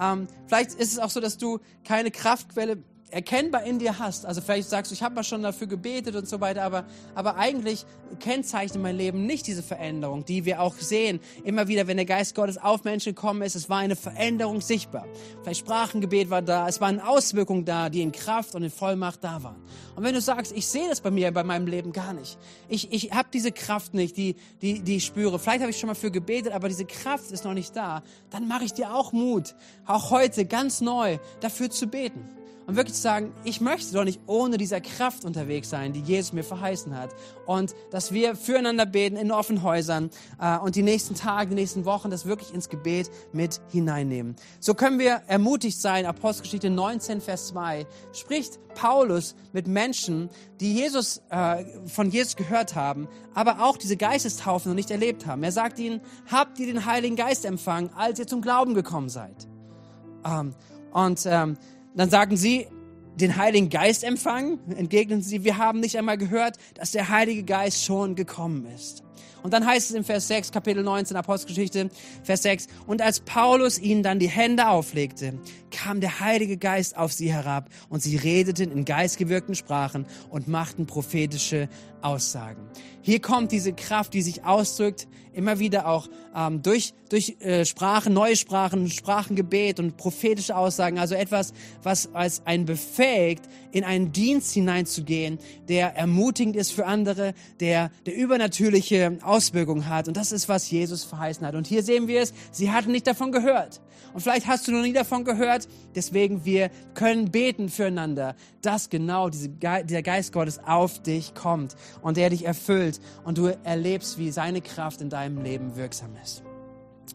Ähm, 0.00 0.28
vielleicht 0.46 0.72
ist 0.74 0.92
es 0.92 0.98
auch 0.98 1.10
so, 1.10 1.20
dass 1.20 1.36
du 1.36 1.58
keine 1.84 2.10
Kraftquelle 2.10 2.78
erkennbar 3.10 3.62
in 3.62 3.78
dir 3.78 3.98
hast. 3.98 4.26
Also 4.26 4.40
vielleicht 4.40 4.68
sagst 4.68 4.90
du, 4.90 4.94
ich 4.94 5.02
habe 5.02 5.14
mal 5.14 5.24
schon 5.24 5.42
dafür 5.42 5.66
gebetet 5.66 6.16
und 6.16 6.28
so 6.28 6.40
weiter, 6.40 6.62
aber, 6.62 6.84
aber 7.14 7.36
eigentlich 7.36 7.86
kennzeichnet 8.18 8.82
mein 8.82 8.96
Leben 8.96 9.26
nicht 9.26 9.46
diese 9.46 9.62
Veränderung, 9.62 10.24
die 10.24 10.44
wir 10.44 10.60
auch 10.60 10.74
sehen. 10.74 11.20
Immer 11.44 11.68
wieder, 11.68 11.86
wenn 11.86 11.96
der 11.96 12.06
Geist 12.06 12.34
Gottes 12.34 12.58
auf 12.58 12.84
Menschen 12.84 13.14
gekommen 13.14 13.42
ist, 13.42 13.54
es 13.54 13.70
war 13.70 13.78
eine 13.78 13.96
Veränderung 13.96 14.60
sichtbar. 14.60 15.06
Vielleicht 15.42 15.60
Sprachengebet 15.60 16.30
war 16.30 16.42
da, 16.42 16.68
es 16.68 16.80
waren 16.80 17.00
Auswirkungen 17.00 17.64
da, 17.64 17.90
die 17.90 18.02
in 18.02 18.12
Kraft 18.12 18.54
und 18.54 18.64
in 18.64 18.70
Vollmacht 18.70 19.22
da 19.22 19.42
waren. 19.42 19.62
Und 19.94 20.02
wenn 20.02 20.14
du 20.14 20.20
sagst, 20.20 20.52
ich 20.52 20.66
sehe 20.66 20.88
das 20.88 21.00
bei 21.00 21.10
mir, 21.10 21.30
bei 21.32 21.44
meinem 21.44 21.66
Leben 21.66 21.92
gar 21.92 22.12
nicht. 22.12 22.38
Ich, 22.68 22.92
ich 22.92 23.12
habe 23.12 23.28
diese 23.32 23.52
Kraft 23.52 23.94
nicht, 23.94 24.16
die, 24.16 24.36
die, 24.62 24.80
die 24.80 24.96
ich 24.96 25.04
spüre. 25.04 25.38
Vielleicht 25.38 25.60
habe 25.60 25.70
ich 25.70 25.78
schon 25.78 25.88
mal 25.88 25.94
für 25.94 26.10
gebetet, 26.10 26.52
aber 26.52 26.68
diese 26.68 26.84
Kraft 26.84 27.30
ist 27.30 27.44
noch 27.44 27.54
nicht 27.54 27.74
da. 27.76 28.02
Dann 28.30 28.48
mache 28.48 28.64
ich 28.64 28.72
dir 28.72 28.94
auch 28.94 29.12
Mut, 29.12 29.54
auch 29.86 30.10
heute 30.10 30.44
ganz 30.44 30.80
neu 30.80 31.18
dafür 31.40 31.70
zu 31.70 31.86
beten. 31.86 32.35
Und 32.66 32.76
wirklich 32.76 32.94
zu 32.94 33.02
sagen, 33.02 33.32
ich 33.44 33.60
möchte 33.60 33.92
doch 33.94 34.04
nicht 34.04 34.20
ohne 34.26 34.58
dieser 34.58 34.80
Kraft 34.80 35.24
unterwegs 35.24 35.70
sein, 35.70 35.92
die 35.92 36.00
Jesus 36.00 36.32
mir 36.32 36.42
verheißen 36.42 36.96
hat. 36.96 37.14
Und 37.46 37.74
dass 37.90 38.12
wir 38.12 38.34
füreinander 38.34 38.86
beten 38.86 39.16
in 39.16 39.30
offenen 39.30 39.62
Häusern 39.62 40.10
äh, 40.40 40.58
und 40.58 40.74
die 40.74 40.82
nächsten 40.82 41.14
Tage, 41.14 41.50
die 41.50 41.54
nächsten 41.54 41.84
Wochen 41.84 42.10
das 42.10 42.26
wirklich 42.26 42.52
ins 42.52 42.68
Gebet 42.68 43.10
mit 43.32 43.60
hineinnehmen. 43.70 44.34
So 44.58 44.74
können 44.74 44.98
wir 44.98 45.22
ermutigt 45.28 45.80
sein. 45.80 46.06
Apostelgeschichte 46.06 46.70
19, 46.70 47.20
Vers 47.20 47.48
2 47.48 47.86
spricht 48.12 48.58
Paulus 48.74 49.36
mit 49.52 49.68
Menschen, 49.68 50.28
die 50.60 50.74
Jesus, 50.74 51.22
äh, 51.30 51.64
von 51.86 52.10
Jesus 52.10 52.36
gehört 52.36 52.74
haben, 52.74 53.08
aber 53.34 53.64
auch 53.64 53.76
diese 53.76 53.96
Geistestaufen 53.96 54.70
noch 54.70 54.76
nicht 54.76 54.90
erlebt 54.90 55.26
haben. 55.26 55.42
Er 55.44 55.52
sagt 55.52 55.78
ihnen, 55.78 56.00
habt 56.30 56.58
ihr 56.58 56.66
den 56.66 56.84
Heiligen 56.84 57.16
Geist 57.16 57.44
empfangen, 57.44 57.90
als 57.94 58.18
ihr 58.18 58.26
zum 58.26 58.42
Glauben 58.42 58.74
gekommen 58.74 59.08
seid? 59.08 59.46
Ähm, 60.24 60.54
und 60.92 61.26
ähm, 61.26 61.58
dann 61.96 62.10
sagen 62.10 62.36
sie, 62.36 62.66
den 63.16 63.36
Heiligen 63.36 63.70
Geist 63.70 64.04
empfangen? 64.04 64.58
Entgegnen 64.76 65.22
sie, 65.22 65.44
wir 65.44 65.56
haben 65.56 65.80
nicht 65.80 65.96
einmal 65.96 66.18
gehört, 66.18 66.58
dass 66.74 66.92
der 66.92 67.08
Heilige 67.08 67.42
Geist 67.42 67.84
schon 67.84 68.14
gekommen 68.14 68.66
ist. 68.66 69.05
Und 69.42 69.52
dann 69.52 69.66
heißt 69.66 69.90
es 69.90 69.96
im 69.96 70.04
Vers 70.04 70.28
6, 70.28 70.52
Kapitel 70.52 70.82
19, 70.82 71.16
Apostelgeschichte, 71.16 71.90
Vers 72.22 72.42
6, 72.42 72.66
und 72.86 73.02
als 73.02 73.20
Paulus 73.20 73.78
ihnen 73.78 74.02
dann 74.02 74.18
die 74.18 74.28
Hände 74.28 74.68
auflegte, 74.68 75.38
kam 75.70 76.00
der 76.00 76.20
Heilige 76.20 76.56
Geist 76.56 76.96
auf 76.96 77.12
sie 77.12 77.32
herab 77.32 77.68
und 77.88 78.02
sie 78.02 78.16
redeten 78.16 78.70
in 78.70 78.84
geistgewirkten 78.84 79.54
Sprachen 79.54 80.06
und 80.30 80.48
machten 80.48 80.86
prophetische 80.86 81.68
Aussagen. 82.02 82.62
Hier 83.02 83.20
kommt 83.20 83.52
diese 83.52 83.72
Kraft, 83.72 84.14
die 84.14 84.22
sich 84.22 84.44
ausdrückt, 84.44 85.06
immer 85.32 85.58
wieder 85.58 85.86
auch 85.86 86.08
ähm, 86.34 86.62
durch, 86.62 86.94
durch 87.10 87.36
äh, 87.40 87.64
Sprachen, 87.66 88.14
neue 88.14 88.36
Sprachen, 88.36 88.88
Sprachengebet 88.88 89.78
und 89.78 89.96
prophetische 89.96 90.56
Aussagen. 90.56 90.98
Also 90.98 91.14
etwas, 91.14 91.52
was 91.82 92.14
als 92.14 92.42
ein 92.46 92.64
befähigt, 92.64 93.44
in 93.70 93.84
einen 93.84 94.12
Dienst 94.12 94.52
hineinzugehen, 94.54 95.38
der 95.68 95.94
ermutigend 95.94 96.56
ist 96.56 96.72
für 96.72 96.86
andere, 96.86 97.34
der, 97.60 97.90
der 98.06 98.16
übernatürliche 98.16 99.05
Auswirkungen 99.22 99.88
hat. 99.88 100.08
Und 100.08 100.16
das 100.16 100.32
ist, 100.32 100.48
was 100.48 100.70
Jesus 100.70 101.04
verheißen 101.04 101.46
hat. 101.46 101.54
Und 101.54 101.66
hier 101.66 101.82
sehen 101.82 102.08
wir 102.08 102.20
es, 102.20 102.32
sie 102.52 102.70
hatten 102.70 102.92
nicht 102.92 103.06
davon 103.06 103.32
gehört. 103.32 103.80
Und 104.12 104.20
vielleicht 104.20 104.46
hast 104.46 104.66
du 104.66 104.72
noch 104.72 104.82
nie 104.82 104.92
davon 104.92 105.24
gehört. 105.24 105.68
Deswegen, 105.94 106.44
wir 106.44 106.70
können 106.94 107.30
beten 107.30 107.68
füreinander, 107.68 108.34
dass 108.62 108.88
genau 108.90 109.28
diese 109.28 109.48
Ge 109.48 109.84
der 109.84 110.02
Geist 110.02 110.32
Gottes 110.32 110.58
auf 110.58 111.02
dich 111.02 111.34
kommt 111.34 111.76
und 112.02 112.16
der 112.16 112.30
dich 112.30 112.44
erfüllt 112.44 113.00
und 113.24 113.38
du 113.38 113.46
erlebst, 113.64 114.18
wie 114.18 114.30
seine 114.30 114.60
Kraft 114.62 115.00
in 115.00 115.10
deinem 115.10 115.42
Leben 115.42 115.76
wirksam 115.76 116.16
ist. 116.22 116.42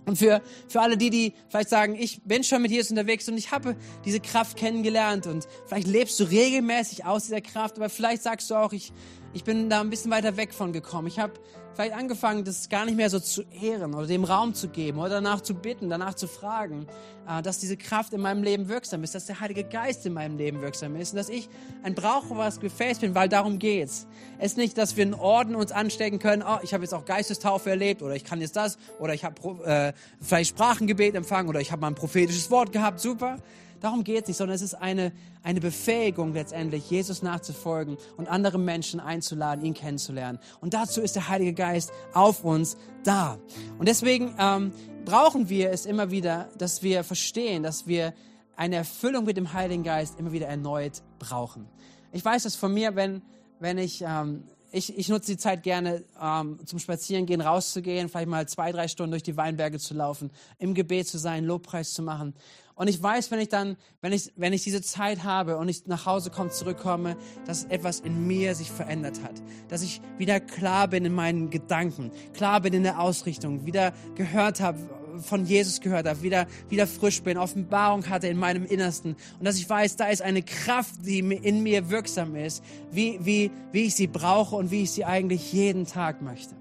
Und 0.06 0.18
für, 0.18 0.42
für 0.68 0.82
alle 0.82 0.98
die, 0.98 1.10
die 1.10 1.34
vielleicht 1.50 1.70
sagen, 1.70 1.96
ich 1.96 2.22
bin 2.24 2.44
schon 2.44 2.62
mit 2.62 2.72
Jesus 2.72 2.92
unterwegs 2.92 3.28
und 3.30 3.38
ich 3.38 3.52
habe 3.52 3.76
diese 4.06 4.20
Kraft 4.20 4.58
kennengelernt 4.58 5.28
und 5.28 5.48
vielleicht 5.68 5.88
lebst 5.88 6.20
du 6.20 6.24
regelmäßig 6.24 7.06
aus 7.06 7.26
dieser 7.26 7.42
Kraft, 7.42 7.78
aber 7.78 7.90
vielleicht 7.90 8.24
sagst 8.24 8.50
du 8.50 8.56
auch, 8.56 8.74
ich, 8.74 8.92
ich 9.34 9.44
bin 9.44 9.70
da 9.70 9.82
ein 9.82 9.90
bisschen 9.90 10.12
weiter 10.12 10.38
weg 10.38 10.54
von 10.54 10.74
gekommen. 10.74 11.08
Ich 11.08 11.20
habe 11.20 11.34
vielleicht 11.74 11.94
angefangen, 11.94 12.44
das 12.44 12.68
gar 12.70 12.86
nicht 12.86 12.98
mehr 12.98 13.10
so 13.10 13.20
zu 13.20 13.44
ehren 13.62 13.94
oder 13.96 14.06
dem 14.06 14.24
Raum 14.24 14.54
zu 14.54 14.68
geben 14.68 15.00
oder 15.00 15.10
danach 15.10 15.42
zu 15.42 15.54
bitten, 15.54 15.90
danach 15.90 16.16
zu 16.16 16.28
fragen, 16.28 16.86
äh, 17.28 17.42
dass 17.42 17.60
diese 17.60 17.78
Kraft 17.78 18.14
in 18.14 18.22
meinem 18.22 18.44
Leben 18.44 18.68
wirksam 18.68 19.04
ist, 19.04 19.16
dass 19.16 19.26
der 19.26 19.40
Heilige 19.40 19.64
Geist 19.64 20.06
in 20.06 20.14
meinem 20.14 20.38
Leben 20.38 20.62
wirksam 20.62 20.96
ist 20.96 21.14
und 21.14 21.18
dass 21.18 21.30
ich 21.30 21.50
ein 21.84 21.96
brauchbares 21.96 22.60
Gefäß 22.60 23.00
bin, 23.00 23.16
weil 23.16 23.30
darum 23.30 23.58
geht's. 23.58 24.08
Es 24.38 24.52
ist 24.52 24.58
nicht, 24.58 24.78
dass 24.78 24.98
wir 24.98 25.06
einen 25.06 25.14
Orden 25.14 25.56
uns 25.56 25.72
anstecken 25.72 26.20
können, 26.20 26.44
oh, 26.46 26.60
ich 26.62 26.74
habe 26.74 26.84
jetzt 26.84 26.94
auch 26.94 27.06
Geistestaufe 27.06 27.70
erlebt 27.70 28.02
oder 28.02 28.16
ich 28.16 28.26
kann 28.26 28.42
jetzt 28.42 28.56
das 28.56 28.78
oder 29.00 29.14
ich 29.14 29.24
habe 29.24 29.64
äh, 29.64 29.94
vielleicht 30.20 30.50
Sprachengebet 30.50 31.16
empfangen 31.16 31.48
oder 31.48 31.62
ich 31.62 31.72
habe 31.72 31.82
mal 31.82 31.88
ein 31.88 31.96
prophetisches 31.96 32.52
Wort 32.52 32.72
gehabt, 32.72 33.00
super. 33.00 33.38
Darum 33.82 34.04
geht 34.04 34.24
es 34.24 34.28
nicht, 34.28 34.38
sondern 34.38 34.56
es 34.56 34.62
ist 34.62 34.76
eine, 34.76 35.12
eine 35.42 35.60
Befähigung 35.60 36.34
letztendlich, 36.34 36.90
Jesus 36.90 37.24
nachzufolgen 37.24 37.98
und 38.16 38.30
andere 38.30 38.60
Menschen 38.60 39.00
einzuladen, 39.00 39.66
ihn 39.66 39.74
kennenzulernen. 39.74 40.40
Und 40.62 40.76
dazu 40.76 41.02
ist 41.02 41.16
der 41.16 41.28
Heilige 41.28 41.54
Geist 41.54 41.92
auf 42.14 42.44
uns 42.44 42.78
da. 43.04 43.40
Und 43.80 43.88
deswegen 43.88 44.36
ähm, 44.38 44.72
brauchen 45.04 45.50
wir 45.50 45.72
es 45.72 45.88
immer 45.88 46.12
wieder, 46.12 46.50
dass 46.60 46.84
wir 46.84 47.04
verstehen, 47.04 47.64
dass 47.64 47.88
wir 47.88 48.14
eine 48.56 48.76
Erfüllung 48.76 49.26
mit 49.26 49.36
dem 49.36 49.52
Heiligen 49.52 49.84
Geist 49.84 50.20
immer 50.20 50.32
wieder 50.32 50.48
erneut 50.48 51.02
brauchen. 51.18 51.68
Ich 52.12 52.24
weiß 52.24 52.46
es 52.46 52.56
von 52.56 52.74
mir, 52.74 52.96
wenn, 52.96 53.24
wenn 53.60 53.78
ich... 53.80 54.04
Ähm, 54.06 54.44
ich, 54.74 54.98
ich 54.98 55.10
nutze 55.10 55.32
die 55.32 55.38
Zeit 55.38 55.64
gerne 55.64 56.04
ähm, 56.22 56.58
zum 56.66 56.80
Spazierengehen, 56.80 57.42
rauszugehen, 57.42 58.08
vielleicht 58.08 58.30
mal 58.30 58.48
zwei, 58.48 58.72
drei 58.72 58.88
Stunden 58.88 59.12
durch 59.12 59.24
die 59.24 59.36
Weinberge 59.36 59.80
zu 59.80 59.94
laufen, 59.94 60.32
im 60.60 60.74
Gebet 60.74 61.08
zu 61.08 61.18
sein, 61.18 61.44
Lobpreis 61.44 61.94
zu 61.94 62.02
machen. 62.02 62.34
Und 62.82 62.88
ich 62.88 63.04
weiß, 63.04 63.30
wenn 63.30 63.40
ich 63.40 63.50
dann, 63.50 63.78
wenn 64.02 64.12
ich, 64.12 64.34
wenn 64.38 64.54
ich 64.54 64.64
diese 64.64 64.82
Zeit 64.82 65.24
habe 65.24 65.58
und 65.58 65.70
ich 65.70 65.86
nach 65.86 66.08
Hause 66.08 66.32
komme, 66.32 66.50
zurückkomme, 66.50 67.16
dass 67.46 67.66
etwas 67.66 68.00
in 68.00 68.26
mir 68.26 68.56
sich 68.56 68.72
verändert 68.72 69.22
hat. 69.22 69.40
Dass 69.68 69.84
ich 69.84 70.02
wieder 70.18 70.40
klar 70.40 70.88
bin 70.88 71.06
in 71.06 71.14
meinen 71.14 71.52
Gedanken, 71.52 72.10
klar 72.34 72.60
bin 72.60 72.74
in 72.74 72.82
der 72.82 73.00
Ausrichtung, 73.00 73.68
wieder 73.68 73.94
gehört 74.16 74.62
habe, 74.62 74.80
von 75.20 75.46
Jesus 75.46 75.80
gehört 75.82 76.08
habe, 76.08 76.24
wieder, 76.24 76.48
wieder 76.70 76.88
frisch 76.88 77.22
bin, 77.22 77.38
Offenbarung 77.38 78.10
hatte 78.10 78.28
in 78.28 78.40
meinem 78.40 78.66
Innersten 78.66 79.16
und 79.38 79.46
dass 79.46 79.58
ich 79.58 79.70
weiß, 79.70 79.98
da 79.98 80.08
ist 80.08 80.24
eine 80.24 80.42
Kraft, 80.42 81.06
die 81.06 81.20
in 81.20 81.62
mir 81.62 81.92
wirksam 81.92 82.36
ist, 82.36 82.64
wie, 82.90 83.20
wie, 83.22 83.52
wie 83.72 83.84
ich 83.84 83.94
sie 83.94 84.08
brauche 84.08 84.56
und 84.56 84.72
wie 84.72 84.82
ich 84.82 84.90
sie 84.90 85.06
eigentlich 85.06 85.54
jeden 85.54 85.86
Tag 85.86 86.24
möchte. 86.24 86.56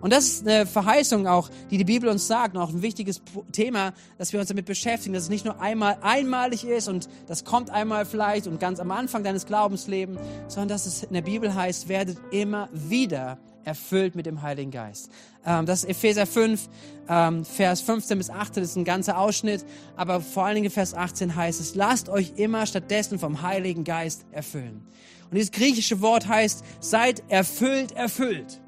Und 0.00 0.12
das 0.12 0.26
ist 0.26 0.46
eine 0.46 0.66
Verheißung 0.66 1.26
auch, 1.26 1.50
die 1.70 1.78
die 1.78 1.84
Bibel 1.84 2.08
uns 2.08 2.26
sagt, 2.26 2.56
und 2.56 2.62
auch 2.62 2.70
ein 2.70 2.82
wichtiges 2.82 3.22
Thema, 3.52 3.92
dass 4.18 4.32
wir 4.32 4.40
uns 4.40 4.48
damit 4.48 4.66
beschäftigen, 4.66 5.14
dass 5.14 5.24
es 5.24 5.28
nicht 5.28 5.44
nur 5.44 5.60
einmal 5.60 5.98
einmalig 6.02 6.64
ist 6.64 6.88
und 6.88 7.08
das 7.26 7.44
kommt 7.44 7.70
einmal 7.70 8.06
vielleicht 8.06 8.46
und 8.46 8.60
ganz 8.60 8.80
am 8.80 8.90
Anfang 8.90 9.24
deines 9.24 9.46
Glaubenslebens, 9.46 10.20
sondern 10.48 10.68
dass 10.68 10.86
es 10.86 11.02
in 11.02 11.14
der 11.14 11.22
Bibel 11.22 11.54
heißt, 11.54 11.88
werdet 11.88 12.18
immer 12.30 12.68
wieder 12.72 13.38
erfüllt 13.64 14.14
mit 14.14 14.26
dem 14.26 14.42
Heiligen 14.42 14.70
Geist. 14.70 15.10
Ähm, 15.44 15.66
das 15.66 15.84
ist 15.84 15.90
Epheser 15.90 16.26
5, 16.26 16.68
ähm, 17.08 17.44
Vers 17.44 17.80
15 17.82 18.18
bis 18.18 18.30
18, 18.30 18.62
das 18.62 18.70
ist 18.70 18.76
ein 18.76 18.84
ganzer 18.84 19.18
Ausschnitt, 19.18 19.64
aber 19.96 20.20
vor 20.20 20.44
allen 20.46 20.56
Dingen 20.56 20.70
Vers 20.70 20.94
18 20.94 21.36
heißt 21.36 21.60
es, 21.60 21.74
lasst 21.74 22.08
euch 22.08 22.32
immer 22.36 22.66
stattdessen 22.66 23.18
vom 23.18 23.42
Heiligen 23.42 23.84
Geist 23.84 24.24
erfüllen. 24.32 24.86
Und 25.30 25.36
dieses 25.36 25.52
griechische 25.52 26.00
Wort 26.00 26.26
heißt, 26.26 26.64
seid 26.80 27.22
erfüllt, 27.28 27.92
erfüllt. 27.92 28.59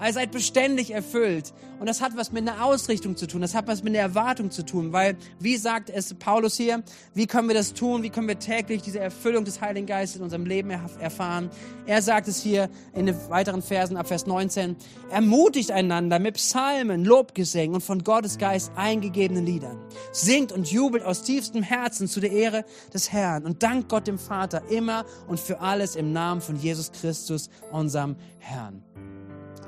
Also 0.00 0.18
seid 0.18 0.32
beständig 0.32 0.92
erfüllt. 0.92 1.52
Und 1.78 1.86
das 1.86 2.00
hat 2.00 2.16
was 2.16 2.32
mit 2.32 2.46
einer 2.46 2.64
Ausrichtung 2.64 3.16
zu 3.16 3.26
tun. 3.26 3.42
Das 3.42 3.54
hat 3.54 3.66
was 3.66 3.82
mit 3.82 3.94
einer 3.94 4.02
Erwartung 4.02 4.50
zu 4.50 4.64
tun. 4.64 4.92
Weil, 4.92 5.16
wie 5.38 5.56
sagt 5.56 5.90
es 5.90 6.14
Paulus 6.14 6.56
hier, 6.56 6.82
wie 7.14 7.26
können 7.26 7.48
wir 7.48 7.54
das 7.54 7.74
tun? 7.74 8.02
Wie 8.02 8.10
können 8.10 8.26
wir 8.26 8.38
täglich 8.38 8.82
diese 8.82 8.98
Erfüllung 8.98 9.44
des 9.44 9.60
Heiligen 9.60 9.86
Geistes 9.86 10.16
in 10.16 10.22
unserem 10.22 10.46
Leben 10.46 10.70
erfahren? 10.70 11.50
Er 11.86 12.00
sagt 12.00 12.28
es 12.28 12.42
hier 12.42 12.70
in 12.94 13.06
den 13.06 13.16
weiteren 13.28 13.62
Versen 13.62 13.98
ab 13.98 14.08
Vers 14.08 14.26
19. 14.26 14.76
Ermutigt 15.10 15.70
einander 15.70 16.18
mit 16.18 16.34
Psalmen, 16.34 17.04
Lobgesängen 17.04 17.74
und 17.74 17.82
von 17.82 18.02
Gottes 18.02 18.38
Geist 18.38 18.72
eingegebenen 18.76 19.44
Liedern. 19.44 19.78
Singt 20.12 20.50
und 20.52 20.70
jubelt 20.70 21.04
aus 21.04 21.22
tiefstem 21.22 21.62
Herzen 21.62 22.08
zu 22.08 22.20
der 22.20 22.32
Ehre 22.32 22.64
des 22.92 23.12
Herrn 23.12 23.44
und 23.44 23.62
dankt 23.62 23.90
Gott 23.90 24.06
dem 24.06 24.18
Vater 24.18 24.62
immer 24.70 25.04
und 25.28 25.38
für 25.38 25.60
alles 25.60 25.94
im 25.94 26.12
Namen 26.12 26.40
von 26.40 26.56
Jesus 26.56 26.90
Christus, 26.92 27.50
unserem 27.70 28.16
Herrn. 28.38 28.82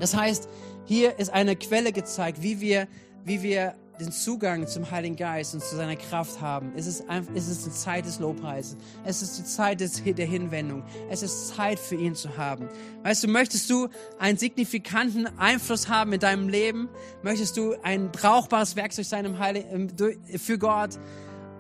Das 0.03 0.17
heißt, 0.17 0.49
hier 0.85 1.17
ist 1.21 1.33
eine 1.33 1.55
Quelle 1.55 1.93
gezeigt, 1.93 2.43
wie 2.43 2.61
wir, 2.61 2.89
wie 3.25 3.41
wir 3.45 3.77
den 4.01 4.11
Zugang 4.11 4.67
zum 4.67 4.91
Heiligen 4.91 5.15
Geist 5.15 5.55
und 5.55 5.63
zu 5.63 5.77
seiner 5.77 5.95
Kraft 5.95 6.41
haben. 6.41 6.73
Es 6.75 6.89
ist, 6.89 7.09
einfach, 7.09 7.33
es 7.37 7.47
ist 7.47 7.67
die 7.67 7.71
Zeit 7.71 8.05
des 8.05 8.19
Lobpreises. 8.19 8.77
Es 9.05 9.23
ist 9.23 9.39
die 9.39 9.45
Zeit 9.45 9.79
des, 9.79 10.03
der 10.03 10.27
Hinwendung. 10.27 10.83
Es 11.09 11.23
ist 11.23 11.55
Zeit 11.55 11.79
für 11.79 11.95
ihn 11.95 12.17
zu 12.17 12.37
haben. 12.37 12.69
Weißt 13.05 13.23
du, 13.23 13.29
möchtest 13.29 13.71
du 13.71 13.87
einen 14.19 14.39
signifikanten 14.39 15.29
Einfluss 15.39 15.89
haben 15.89 16.13
in 16.13 16.19
deinem 16.19 16.49
Leben? 16.49 16.89
Möchtest 17.23 17.57
du 17.57 17.77
ein 17.85 18.11
brauchbares 18.11 18.75
Werkzeug 18.75 19.05
sein 19.05 19.25
im 19.25 19.39
Heiligen, 19.39 19.89
für 20.37 20.59
Gott? 20.59 20.99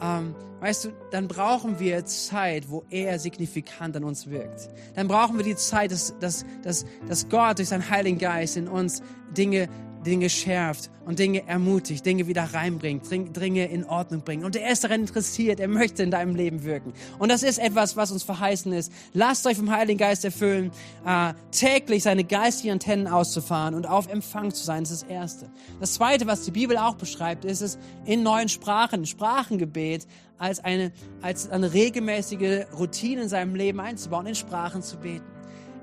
Ähm, 0.02 0.34
weißt 0.60 0.86
du, 0.86 0.88
dann 1.10 1.28
brauchen 1.28 1.78
wir 1.78 2.04
Zeit, 2.04 2.68
wo 2.70 2.84
er 2.90 3.18
signifikant 3.18 3.96
an 3.96 4.04
uns 4.04 4.28
wirkt. 4.28 4.68
Dann 4.94 5.08
brauchen 5.08 5.36
wir 5.36 5.44
die 5.44 5.56
Zeit, 5.56 5.92
dass, 5.92 6.18
dass, 6.18 6.44
dass, 6.62 6.84
dass 7.08 7.28
Gott 7.28 7.58
durch 7.58 7.68
seinen 7.68 7.88
Heiligen 7.88 8.18
Geist 8.18 8.56
in 8.56 8.68
uns 8.68 9.02
Dinge 9.36 9.68
Dinge 10.04 10.28
schärft 10.30 10.90
und 11.04 11.18
Dinge 11.18 11.46
ermutigt, 11.46 12.04
Dinge 12.04 12.26
wieder 12.26 12.44
reinbringt, 12.54 13.10
Dinge 13.10 13.66
in 13.66 13.84
Ordnung 13.84 14.22
bringt. 14.22 14.44
Und 14.44 14.56
er 14.56 14.70
ist 14.70 14.84
daran 14.84 15.00
interessiert, 15.00 15.60
er 15.60 15.68
möchte 15.68 16.02
in 16.02 16.10
deinem 16.10 16.34
Leben 16.34 16.64
wirken. 16.64 16.92
Und 17.18 17.30
das 17.30 17.42
ist 17.42 17.58
etwas, 17.58 17.96
was 17.96 18.10
uns 18.10 18.22
verheißen 18.22 18.72
ist. 18.72 18.92
Lasst 19.12 19.46
euch 19.46 19.56
vom 19.56 19.70
Heiligen 19.70 19.98
Geist 19.98 20.24
erfüllen, 20.24 20.70
äh, 21.06 21.34
täglich 21.50 22.02
seine 22.02 22.24
geistigen 22.24 22.72
Antennen 22.72 23.06
auszufahren 23.06 23.74
und 23.74 23.86
auf 23.86 24.08
Empfang 24.08 24.52
zu 24.52 24.64
sein. 24.64 24.84
Das 24.84 24.90
ist 24.92 25.02
das 25.02 25.10
Erste. 25.10 25.50
Das 25.80 25.94
Zweite, 25.94 26.26
was 26.26 26.42
die 26.42 26.50
Bibel 26.50 26.76
auch 26.76 26.94
beschreibt, 26.94 27.44
ist 27.44 27.60
es 27.60 27.78
in 28.04 28.22
neuen 28.22 28.48
Sprachen, 28.48 29.06
Sprachengebet 29.06 30.06
als 30.38 30.60
eine, 30.60 30.92
als 31.20 31.48
eine 31.50 31.72
regelmäßige 31.72 32.66
Routine 32.76 33.22
in 33.22 33.28
seinem 33.28 33.54
Leben 33.54 33.80
einzubauen, 33.80 34.26
in 34.26 34.34
Sprachen 34.34 34.82
zu 34.82 34.96
beten. 34.96 35.24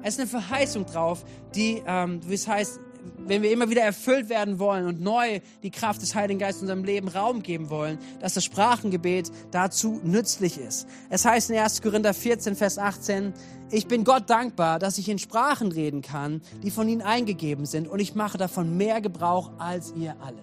Es 0.02 0.14
ist 0.14 0.20
eine 0.20 0.30
Verheißung 0.30 0.86
drauf, 0.86 1.26
die, 1.56 1.82
ähm, 1.86 2.22
wie 2.26 2.34
es 2.34 2.48
heißt, 2.48 2.80
wenn 3.18 3.42
wir 3.42 3.52
immer 3.52 3.70
wieder 3.70 3.82
erfüllt 3.82 4.30
werden 4.30 4.60
wollen 4.60 4.88
und 4.88 5.02
neu 5.02 5.40
die 5.64 5.72
Kraft 5.72 6.02
des 6.02 6.16
Heiligen 6.16 6.40
Geistes 6.40 6.62
in 6.62 6.66
unserem 6.66 6.84
Leben 6.84 7.08
Raum 7.08 7.44
geben 7.44 7.70
wollen, 7.70 7.98
dass 8.20 8.34
das 8.34 8.44
Sprachengebet 8.44 9.32
dazu 9.52 10.00
nützlich 10.04 10.58
ist. 10.58 10.88
Es 11.10 11.26
heißt 11.26 11.50
in 11.50 11.58
1. 11.58 11.82
Korinther 11.82 12.14
14, 12.14 12.56
Vers 12.56 12.78
18, 12.78 13.34
ich 13.72 13.88
bin 13.88 14.04
Gott 14.04 14.30
dankbar, 14.30 14.80
dass 14.80 14.98
ich 14.98 15.10
in 15.10 15.20
Sprachen 15.20 15.72
reden 15.72 16.02
kann, 16.02 16.42
die 16.64 16.72
von 16.72 16.90
ihnen 16.90 17.02
eingegeben 17.02 17.66
sind 17.66 17.88
und 17.88 18.00
ich 18.00 18.16
mache 18.16 18.38
davon 18.38 18.78
mehr 18.78 19.00
Gebrauch 19.00 19.52
als 19.60 19.94
ihr 19.96 20.16
alle. 20.22 20.40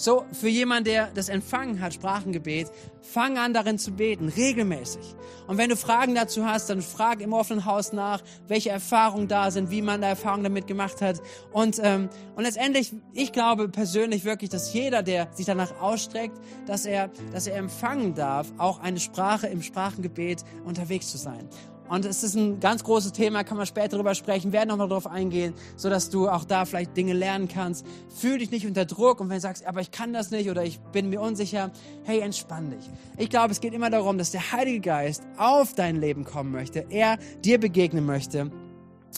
So, 0.00 0.24
für 0.32 0.48
jemanden, 0.48 0.84
der 0.84 1.10
das 1.12 1.28
empfangen 1.28 1.78
hat, 1.78 1.92
Sprachengebet, 1.92 2.70
fang 3.02 3.36
an 3.36 3.52
darin 3.52 3.78
zu 3.78 3.90
beten, 3.92 4.30
regelmäßig. 4.30 5.14
Und 5.46 5.58
wenn 5.58 5.68
du 5.68 5.76
Fragen 5.76 6.14
dazu 6.14 6.46
hast, 6.46 6.70
dann 6.70 6.80
frag 6.80 7.20
im 7.20 7.34
offenen 7.34 7.66
Haus 7.66 7.92
nach, 7.92 8.22
welche 8.48 8.70
Erfahrungen 8.70 9.28
da 9.28 9.50
sind, 9.50 9.70
wie 9.70 9.82
man 9.82 10.00
da 10.00 10.08
Erfahrungen 10.08 10.44
damit 10.44 10.66
gemacht 10.66 11.02
hat. 11.02 11.20
Und, 11.52 11.78
ähm, 11.82 12.08
und 12.34 12.44
letztendlich, 12.44 12.94
ich 13.12 13.32
glaube 13.32 13.68
persönlich 13.68 14.24
wirklich, 14.24 14.48
dass 14.48 14.72
jeder, 14.72 15.02
der 15.02 15.28
sich 15.34 15.44
danach 15.44 15.78
ausstreckt, 15.82 16.40
dass 16.66 16.86
er, 16.86 17.10
dass 17.32 17.46
er 17.46 17.56
empfangen 17.56 18.14
darf, 18.14 18.46
auch 18.56 18.80
eine 18.80 19.00
Sprache 19.00 19.48
im 19.48 19.60
Sprachengebet 19.60 20.44
unterwegs 20.64 21.10
zu 21.10 21.18
sein. 21.18 21.46
Und 21.90 22.04
es 22.04 22.22
ist 22.22 22.36
ein 22.36 22.60
ganz 22.60 22.84
großes 22.84 23.10
Thema, 23.10 23.42
kann 23.42 23.56
man 23.56 23.66
später 23.66 23.88
darüber 23.88 24.14
sprechen, 24.14 24.52
werden 24.52 24.68
nochmal 24.68 24.88
darauf 24.88 25.08
eingehen, 25.08 25.54
so 25.74 25.90
dass 25.90 26.08
du 26.08 26.28
auch 26.28 26.44
da 26.44 26.64
vielleicht 26.64 26.96
Dinge 26.96 27.14
lernen 27.14 27.48
kannst. 27.48 27.84
Fühl 28.14 28.38
dich 28.38 28.52
nicht 28.52 28.64
unter 28.64 28.84
Druck 28.84 29.18
und 29.20 29.28
wenn 29.28 29.38
du 29.38 29.40
sagst, 29.40 29.66
aber 29.66 29.80
ich 29.80 29.90
kann 29.90 30.12
das 30.12 30.30
nicht 30.30 30.48
oder 30.48 30.62
ich 30.62 30.78
bin 30.92 31.10
mir 31.10 31.20
unsicher, 31.20 31.72
hey, 32.04 32.20
entspann 32.20 32.70
dich. 32.70 32.88
Ich 33.18 33.28
glaube, 33.28 33.50
es 33.50 33.60
geht 33.60 33.74
immer 33.74 33.90
darum, 33.90 34.18
dass 34.18 34.30
der 34.30 34.52
Heilige 34.52 34.78
Geist 34.80 35.24
auf 35.36 35.74
dein 35.74 35.96
Leben 35.96 36.24
kommen 36.24 36.52
möchte, 36.52 36.86
er 36.90 37.18
dir 37.44 37.58
begegnen 37.58 38.06
möchte 38.06 38.52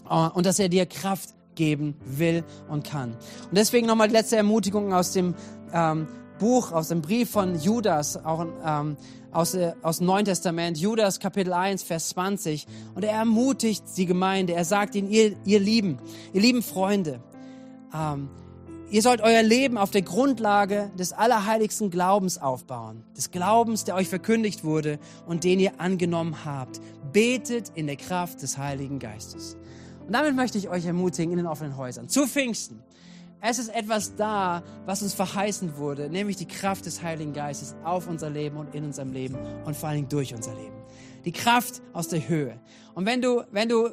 äh, 0.08 0.28
und 0.30 0.46
dass 0.46 0.58
er 0.58 0.70
dir 0.70 0.86
Kraft 0.86 1.34
geben 1.54 1.94
will 2.06 2.42
und 2.70 2.84
kann. 2.84 3.10
Und 3.50 3.58
deswegen 3.58 3.86
nochmal 3.86 4.08
die 4.08 4.14
letzte 4.14 4.36
Ermutigung 4.36 4.94
aus 4.94 5.12
dem 5.12 5.34
ähm, 5.74 6.08
Buch, 6.38 6.72
aus 6.72 6.88
dem 6.88 7.02
Brief 7.02 7.30
von 7.30 7.60
Judas, 7.60 8.16
auch 8.24 8.46
ähm, 8.64 8.96
aus, 9.32 9.54
äh, 9.54 9.72
aus 9.82 9.98
dem 9.98 10.06
Neuen 10.06 10.24
Testament, 10.24 10.78
Judas 10.78 11.18
Kapitel 11.18 11.52
1, 11.52 11.82
Vers 11.82 12.10
20. 12.10 12.66
Und 12.94 13.04
er 13.04 13.12
ermutigt 13.12 13.84
die 13.96 14.06
Gemeinde. 14.06 14.54
Er 14.54 14.64
sagt 14.64 14.94
ihnen, 14.94 15.10
ihr, 15.10 15.36
ihr 15.44 15.60
Lieben, 15.60 15.98
ihr 16.32 16.40
lieben 16.40 16.62
Freunde, 16.62 17.20
ähm, 17.94 18.28
ihr 18.90 19.02
sollt 19.02 19.22
euer 19.22 19.42
Leben 19.42 19.78
auf 19.78 19.90
der 19.90 20.02
Grundlage 20.02 20.90
des 20.98 21.12
allerheiligsten 21.12 21.90
Glaubens 21.90 22.38
aufbauen. 22.38 23.02
Des 23.16 23.30
Glaubens, 23.30 23.84
der 23.84 23.94
euch 23.94 24.08
verkündigt 24.08 24.64
wurde 24.64 24.98
und 25.26 25.44
den 25.44 25.58
ihr 25.60 25.80
angenommen 25.80 26.44
habt. 26.44 26.80
Betet 27.12 27.72
in 27.74 27.86
der 27.86 27.96
Kraft 27.96 28.42
des 28.42 28.58
Heiligen 28.58 28.98
Geistes. 28.98 29.56
Und 30.06 30.12
damit 30.12 30.36
möchte 30.36 30.58
ich 30.58 30.68
euch 30.68 30.84
ermutigen 30.84 31.32
in 31.32 31.38
den 31.38 31.46
offenen 31.46 31.76
Häusern. 31.76 32.08
Zu 32.08 32.26
Pfingsten 32.26 32.82
es 33.44 33.58
ist 33.58 33.68
etwas 33.74 34.14
da, 34.14 34.62
was 34.86 35.02
uns 35.02 35.14
verheißen 35.14 35.76
wurde, 35.76 36.08
nämlich 36.08 36.36
die 36.36 36.46
Kraft 36.46 36.86
des 36.86 37.02
Heiligen 37.02 37.32
Geistes 37.32 37.74
auf 37.82 38.06
unser 38.06 38.30
Leben 38.30 38.56
und 38.56 38.72
in 38.74 38.84
unserem 38.84 39.12
Leben 39.12 39.36
und 39.64 39.76
vor 39.76 39.88
allen 39.88 39.98
Dingen 39.98 40.08
durch 40.08 40.32
unser 40.32 40.54
Leben. 40.54 40.76
Die 41.24 41.32
Kraft 41.32 41.82
aus 41.92 42.08
der 42.08 42.28
Höhe. 42.28 42.58
Und 42.94 43.04
wenn 43.04 43.20
du, 43.20 43.42
wenn 43.50 43.68
du 43.68 43.88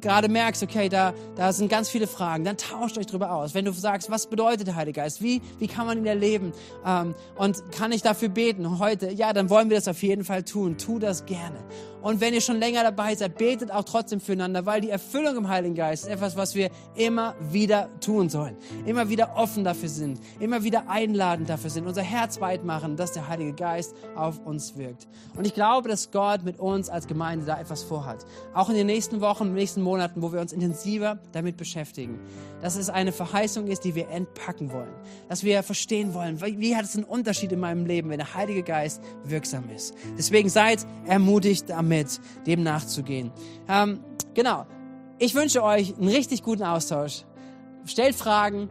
gerade 0.00 0.28
merkst, 0.28 0.62
okay, 0.62 0.88
da, 0.88 1.14
da 1.36 1.52
sind 1.52 1.68
ganz 1.68 1.88
viele 1.88 2.06
Fragen, 2.06 2.44
dann 2.44 2.56
tauscht 2.56 2.98
euch 2.98 3.06
darüber 3.06 3.32
aus. 3.32 3.54
Wenn 3.54 3.64
du 3.64 3.72
sagst, 3.72 4.10
was 4.10 4.26
bedeutet 4.26 4.66
der 4.66 4.76
Heilige 4.76 5.00
Geist? 5.00 5.22
Wie, 5.22 5.42
wie 5.58 5.66
kann 5.66 5.86
man 5.86 5.98
ihn 5.98 6.06
erleben? 6.06 6.52
Ähm, 6.84 7.14
und 7.36 7.70
kann 7.72 7.92
ich 7.92 8.02
dafür 8.02 8.28
beten 8.28 8.78
heute? 8.78 9.10
Ja, 9.10 9.32
dann 9.32 9.50
wollen 9.50 9.70
wir 9.70 9.76
das 9.76 9.88
auf 9.88 10.02
jeden 10.02 10.24
Fall 10.24 10.42
tun. 10.42 10.76
Tu 10.78 10.98
das 10.98 11.26
gerne. 11.26 11.58
Und 12.00 12.20
wenn 12.20 12.32
ihr 12.32 12.40
schon 12.40 12.58
länger 12.58 12.84
dabei 12.84 13.14
seid, 13.14 13.38
betet 13.38 13.72
auch 13.72 13.82
trotzdem 13.82 14.20
füreinander, 14.20 14.66
weil 14.66 14.80
die 14.80 14.90
Erfüllung 14.90 15.36
im 15.36 15.48
Heiligen 15.48 15.74
Geist 15.74 16.04
ist 16.04 16.10
etwas, 16.10 16.36
was 16.36 16.54
wir 16.54 16.70
immer 16.94 17.34
wieder 17.50 17.88
tun 18.00 18.28
sollen. 18.28 18.56
Immer 18.86 19.08
wieder 19.08 19.36
offen 19.36 19.64
dafür 19.64 19.88
sind, 19.88 20.20
immer 20.38 20.62
wieder 20.62 20.88
einladend 20.88 21.48
dafür 21.48 21.70
sind, 21.70 21.86
unser 21.86 22.02
Herz 22.02 22.40
weit 22.40 22.64
machen, 22.64 22.96
dass 22.96 23.12
der 23.12 23.28
Heilige 23.28 23.52
Geist 23.52 23.94
auf 24.14 24.38
uns 24.46 24.76
wirkt. 24.76 25.08
Und 25.36 25.46
ich 25.46 25.54
glaube, 25.54 25.88
dass 25.88 26.12
Gott 26.12 26.44
mit 26.44 26.60
uns 26.60 26.88
als 26.88 27.08
Gemeinde 27.08 27.44
da 27.46 27.60
etwas 27.60 27.82
vorhat. 27.82 28.24
Auch 28.54 28.68
in 28.68 28.76
den 28.76 28.86
nächsten 28.86 29.20
Wochen, 29.20 29.46
den 29.46 29.54
nächsten 29.54 29.82
Monaten, 29.88 30.22
wo 30.22 30.32
wir 30.32 30.40
uns 30.40 30.52
intensiver 30.52 31.18
damit 31.32 31.56
beschäftigen. 31.56 32.20
Dass 32.62 32.76
es 32.76 32.90
eine 32.90 33.10
Verheißung 33.10 33.66
ist, 33.66 33.84
die 33.84 33.94
wir 33.94 34.08
entpacken 34.10 34.70
wollen. 34.70 34.92
Dass 35.28 35.42
wir 35.42 35.62
verstehen 35.62 36.14
wollen, 36.14 36.40
wie 36.40 36.76
hat 36.76 36.84
es 36.84 36.94
einen 36.94 37.04
Unterschied 37.04 37.50
in 37.52 37.60
meinem 37.60 37.86
Leben, 37.86 38.10
wenn 38.10 38.18
der 38.18 38.34
Heilige 38.34 38.62
Geist 38.62 39.02
wirksam 39.24 39.64
ist. 39.74 39.94
Deswegen 40.16 40.48
seid 40.48 40.86
ermutigt 41.06 41.72
am 41.72 41.88
damit, 41.88 42.20
dem 42.46 42.62
nachzugehen. 42.62 43.30
Ähm, 43.68 44.00
genau. 44.34 44.66
Ich 45.18 45.34
wünsche 45.34 45.62
euch 45.62 45.96
einen 45.96 46.08
richtig 46.08 46.42
guten 46.42 46.62
Austausch. 46.62 47.24
Stellt 47.86 48.14
Fragen, 48.14 48.68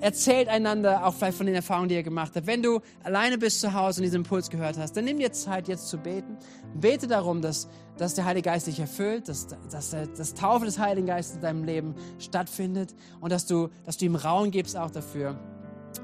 erzählt 0.00 0.48
einander 0.48 1.04
auch 1.04 1.14
vielleicht 1.14 1.36
von 1.36 1.46
den 1.46 1.54
Erfahrungen, 1.54 1.88
die 1.88 1.96
ihr 1.96 2.02
gemacht 2.02 2.32
habt. 2.36 2.46
Wenn 2.46 2.62
du 2.62 2.80
alleine 3.02 3.38
bist 3.38 3.60
zu 3.60 3.74
Hause 3.74 4.00
und 4.00 4.04
diesen 4.04 4.16
Impuls 4.16 4.50
gehört 4.50 4.78
hast, 4.78 4.96
dann 4.96 5.04
nimm 5.04 5.18
dir 5.18 5.32
Zeit, 5.32 5.68
jetzt 5.68 5.88
zu 5.88 5.98
beten. 5.98 6.36
Bete 6.74 7.06
darum, 7.06 7.42
dass, 7.42 7.68
dass 7.96 8.14
der 8.14 8.24
Heilige 8.24 8.50
Geist 8.50 8.66
dich 8.66 8.78
erfüllt, 8.78 9.28
dass, 9.28 9.48
dass 9.70 9.90
das 10.16 10.34
Taufe 10.34 10.64
des 10.64 10.78
Heiligen 10.78 11.06
Geistes 11.06 11.36
in 11.36 11.42
deinem 11.42 11.64
Leben 11.64 11.94
stattfindet 12.18 12.94
und 13.20 13.32
dass 13.32 13.46
du, 13.46 13.68
dass 13.84 13.96
du 13.96 14.04
ihm 14.04 14.14
Raum 14.14 14.50
gibst 14.50 14.76
auch 14.76 14.90
dafür 14.90 15.38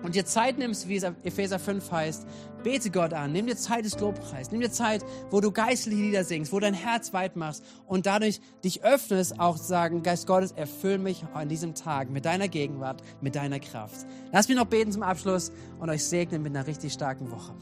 und 0.02 0.14
dir 0.14 0.24
Zeit 0.24 0.58
nimmst, 0.58 0.88
wie 0.88 0.96
es 0.96 1.04
Epheser 1.22 1.58
5 1.58 1.90
heißt, 1.90 2.26
bete 2.62 2.90
Gott 2.90 3.12
an, 3.12 3.32
nimm 3.32 3.46
dir 3.46 3.56
Zeit 3.56 3.84
des 3.84 3.98
Lobpreises, 3.98 4.50
nimm 4.50 4.60
dir 4.60 4.70
Zeit, 4.70 5.04
wo 5.30 5.40
du 5.40 5.52
geistliche 5.52 6.00
Lieder 6.00 6.24
singst, 6.24 6.52
wo 6.52 6.60
dein 6.60 6.74
Herz 6.74 7.12
weit 7.12 7.36
machst 7.36 7.64
und 7.86 8.06
dadurch 8.06 8.40
dich 8.64 8.82
öffnest, 8.82 9.38
auch 9.38 9.56
zu 9.56 9.64
sagen, 9.64 10.02
Geist 10.02 10.26
Gottes, 10.26 10.52
erfüll 10.52 10.98
mich 10.98 11.24
an 11.34 11.48
diesem 11.48 11.74
Tag 11.74 12.10
mit 12.10 12.24
deiner 12.24 12.48
Gegenwart, 12.48 13.02
mit 13.20 13.34
deiner 13.36 13.60
Kraft. 13.60 14.06
Lass 14.32 14.48
mich 14.48 14.56
noch 14.56 14.66
beten 14.66 14.92
zum 14.92 15.02
Abschluss 15.02 15.52
und 15.78 15.90
euch 15.90 16.04
segnen 16.04 16.42
mit 16.42 16.56
einer 16.56 16.66
richtig 16.66 16.92
starken 16.92 17.30
Woche. 17.30 17.54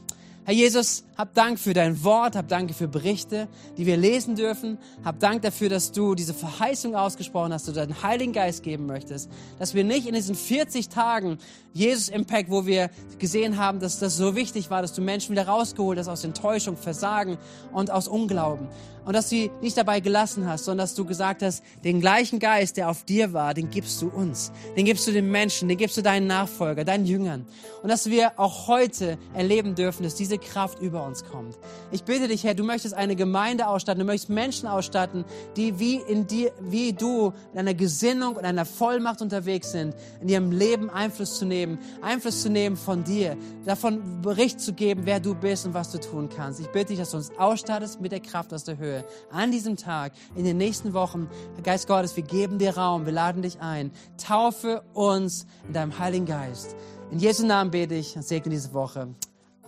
Herr 0.44 0.54
Jesus, 0.54 1.04
hab 1.16 1.34
Dank 1.34 1.60
für 1.60 1.72
dein 1.72 2.02
Wort, 2.02 2.34
hab 2.34 2.48
Dank 2.48 2.74
für 2.74 2.88
Berichte, 2.88 3.46
die 3.76 3.86
wir 3.86 3.96
lesen 3.96 4.34
dürfen. 4.34 4.76
Hab 5.04 5.20
Dank 5.20 5.42
dafür, 5.42 5.68
dass 5.68 5.92
du 5.92 6.16
diese 6.16 6.34
Verheißung 6.34 6.96
ausgesprochen 6.96 7.52
hast, 7.52 7.68
dass 7.68 7.74
du 7.74 7.80
deinen 7.80 8.02
Heiligen 8.02 8.32
Geist 8.32 8.64
geben 8.64 8.86
möchtest. 8.86 9.30
Dass 9.60 9.74
wir 9.74 9.84
nicht 9.84 10.08
in 10.08 10.14
diesen 10.14 10.34
40 10.34 10.88
Tagen 10.88 11.38
Jesus 11.72 12.08
Impact, 12.08 12.50
wo 12.50 12.66
wir 12.66 12.90
gesehen 13.20 13.56
haben, 13.56 13.78
dass 13.78 14.00
das 14.00 14.16
so 14.16 14.34
wichtig 14.34 14.68
war, 14.68 14.82
dass 14.82 14.94
du 14.94 15.00
Menschen 15.00 15.30
wieder 15.30 15.46
rausgeholt 15.46 15.98
hast 15.98 16.08
aus 16.08 16.24
Enttäuschung, 16.24 16.76
Versagen 16.76 17.38
und 17.72 17.92
aus 17.92 18.08
Unglauben. 18.08 18.66
Und 19.04 19.14
dass 19.14 19.28
du 19.28 19.36
sie 19.36 19.50
nicht 19.60 19.76
dabei 19.76 20.00
gelassen 20.00 20.46
hast, 20.46 20.64
sondern 20.64 20.84
dass 20.84 20.94
du 20.94 21.04
gesagt 21.04 21.42
hast, 21.42 21.64
den 21.82 22.00
gleichen 22.00 22.38
Geist, 22.38 22.76
der 22.76 22.88
auf 22.88 23.04
dir 23.04 23.32
war, 23.32 23.52
den 23.52 23.68
gibst 23.68 24.00
du 24.00 24.08
uns. 24.08 24.52
Den 24.76 24.84
gibst 24.84 25.06
du 25.06 25.12
den 25.12 25.30
Menschen, 25.30 25.68
den 25.68 25.76
gibst 25.76 25.96
du 25.96 26.02
deinen 26.02 26.26
Nachfolger, 26.26 26.84
deinen 26.84 27.04
Jüngern. 27.04 27.46
Und 27.82 27.88
dass 27.88 28.10
wir 28.10 28.38
auch 28.38 28.68
heute 28.68 29.18
erleben 29.34 29.74
dürfen, 29.74 30.04
dass 30.04 30.14
diese 30.14 30.31
Kraft 30.38 30.80
über 30.80 31.06
uns 31.06 31.24
kommt. 31.24 31.58
Ich 31.90 32.04
bitte 32.04 32.28
dich, 32.28 32.44
Herr, 32.44 32.54
du 32.54 32.64
möchtest 32.64 32.94
eine 32.94 33.16
Gemeinde 33.16 33.66
ausstatten, 33.66 34.00
du 34.00 34.06
möchtest 34.06 34.30
Menschen 34.30 34.68
ausstatten, 34.68 35.24
die 35.56 35.78
wie 35.78 35.96
in 35.96 36.26
dir, 36.26 36.52
wie 36.60 36.92
du 36.92 37.32
in 37.52 37.58
einer 37.58 37.74
Gesinnung 37.74 38.36
und 38.36 38.44
einer 38.44 38.64
Vollmacht 38.64 39.22
unterwegs 39.22 39.72
sind, 39.72 39.94
in 40.20 40.28
ihrem 40.28 40.52
Leben 40.52 40.90
Einfluss 40.90 41.38
zu 41.38 41.46
nehmen 41.46 41.52
nehmen, 41.52 41.78
Einfluss 42.00 42.42
zu 42.42 42.50
nehmen 42.50 42.76
von 42.76 43.04
dir, 43.04 43.36
davon 43.64 44.22
Bericht 44.22 44.60
zu 44.60 44.72
geben, 44.72 45.02
wer 45.04 45.20
du 45.20 45.34
bist 45.34 45.66
und 45.66 45.74
was 45.74 45.90
du 45.90 45.98
tun 45.98 46.28
kannst. 46.34 46.60
Ich 46.60 46.68
bitte 46.68 46.86
dich, 46.86 46.98
dass 46.98 47.10
du 47.10 47.16
uns 47.18 47.30
ausstattest 47.38 48.00
mit 48.00 48.12
der 48.12 48.20
Kraft 48.20 48.52
aus 48.52 48.64
der 48.64 48.78
Höhe. 48.78 49.04
An 49.30 49.50
diesem 49.50 49.76
Tag, 49.76 50.12
in 50.34 50.44
den 50.44 50.56
nächsten 50.56 50.92
Wochen, 50.92 51.28
Geist 51.62 51.86
Gottes, 51.86 52.16
wir 52.16 52.24
geben 52.24 52.58
dir 52.58 52.76
Raum, 52.76 53.06
wir 53.06 53.12
laden 53.12 53.42
dich 53.42 53.60
ein. 53.60 53.92
Taufe 54.16 54.82
uns 54.94 55.46
in 55.66 55.74
deinem 55.74 55.98
Heiligen 55.98 56.26
Geist. 56.26 56.74
In 57.10 57.18
Jesu 57.18 57.46
Namen 57.46 57.70
bete 57.70 57.94
ich 57.94 58.16
und 58.16 58.22
segne 58.22 58.50
diese 58.50 58.72
Woche. 58.72 59.08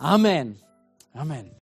Amen. 0.04 0.58
Amen. 1.16 1.63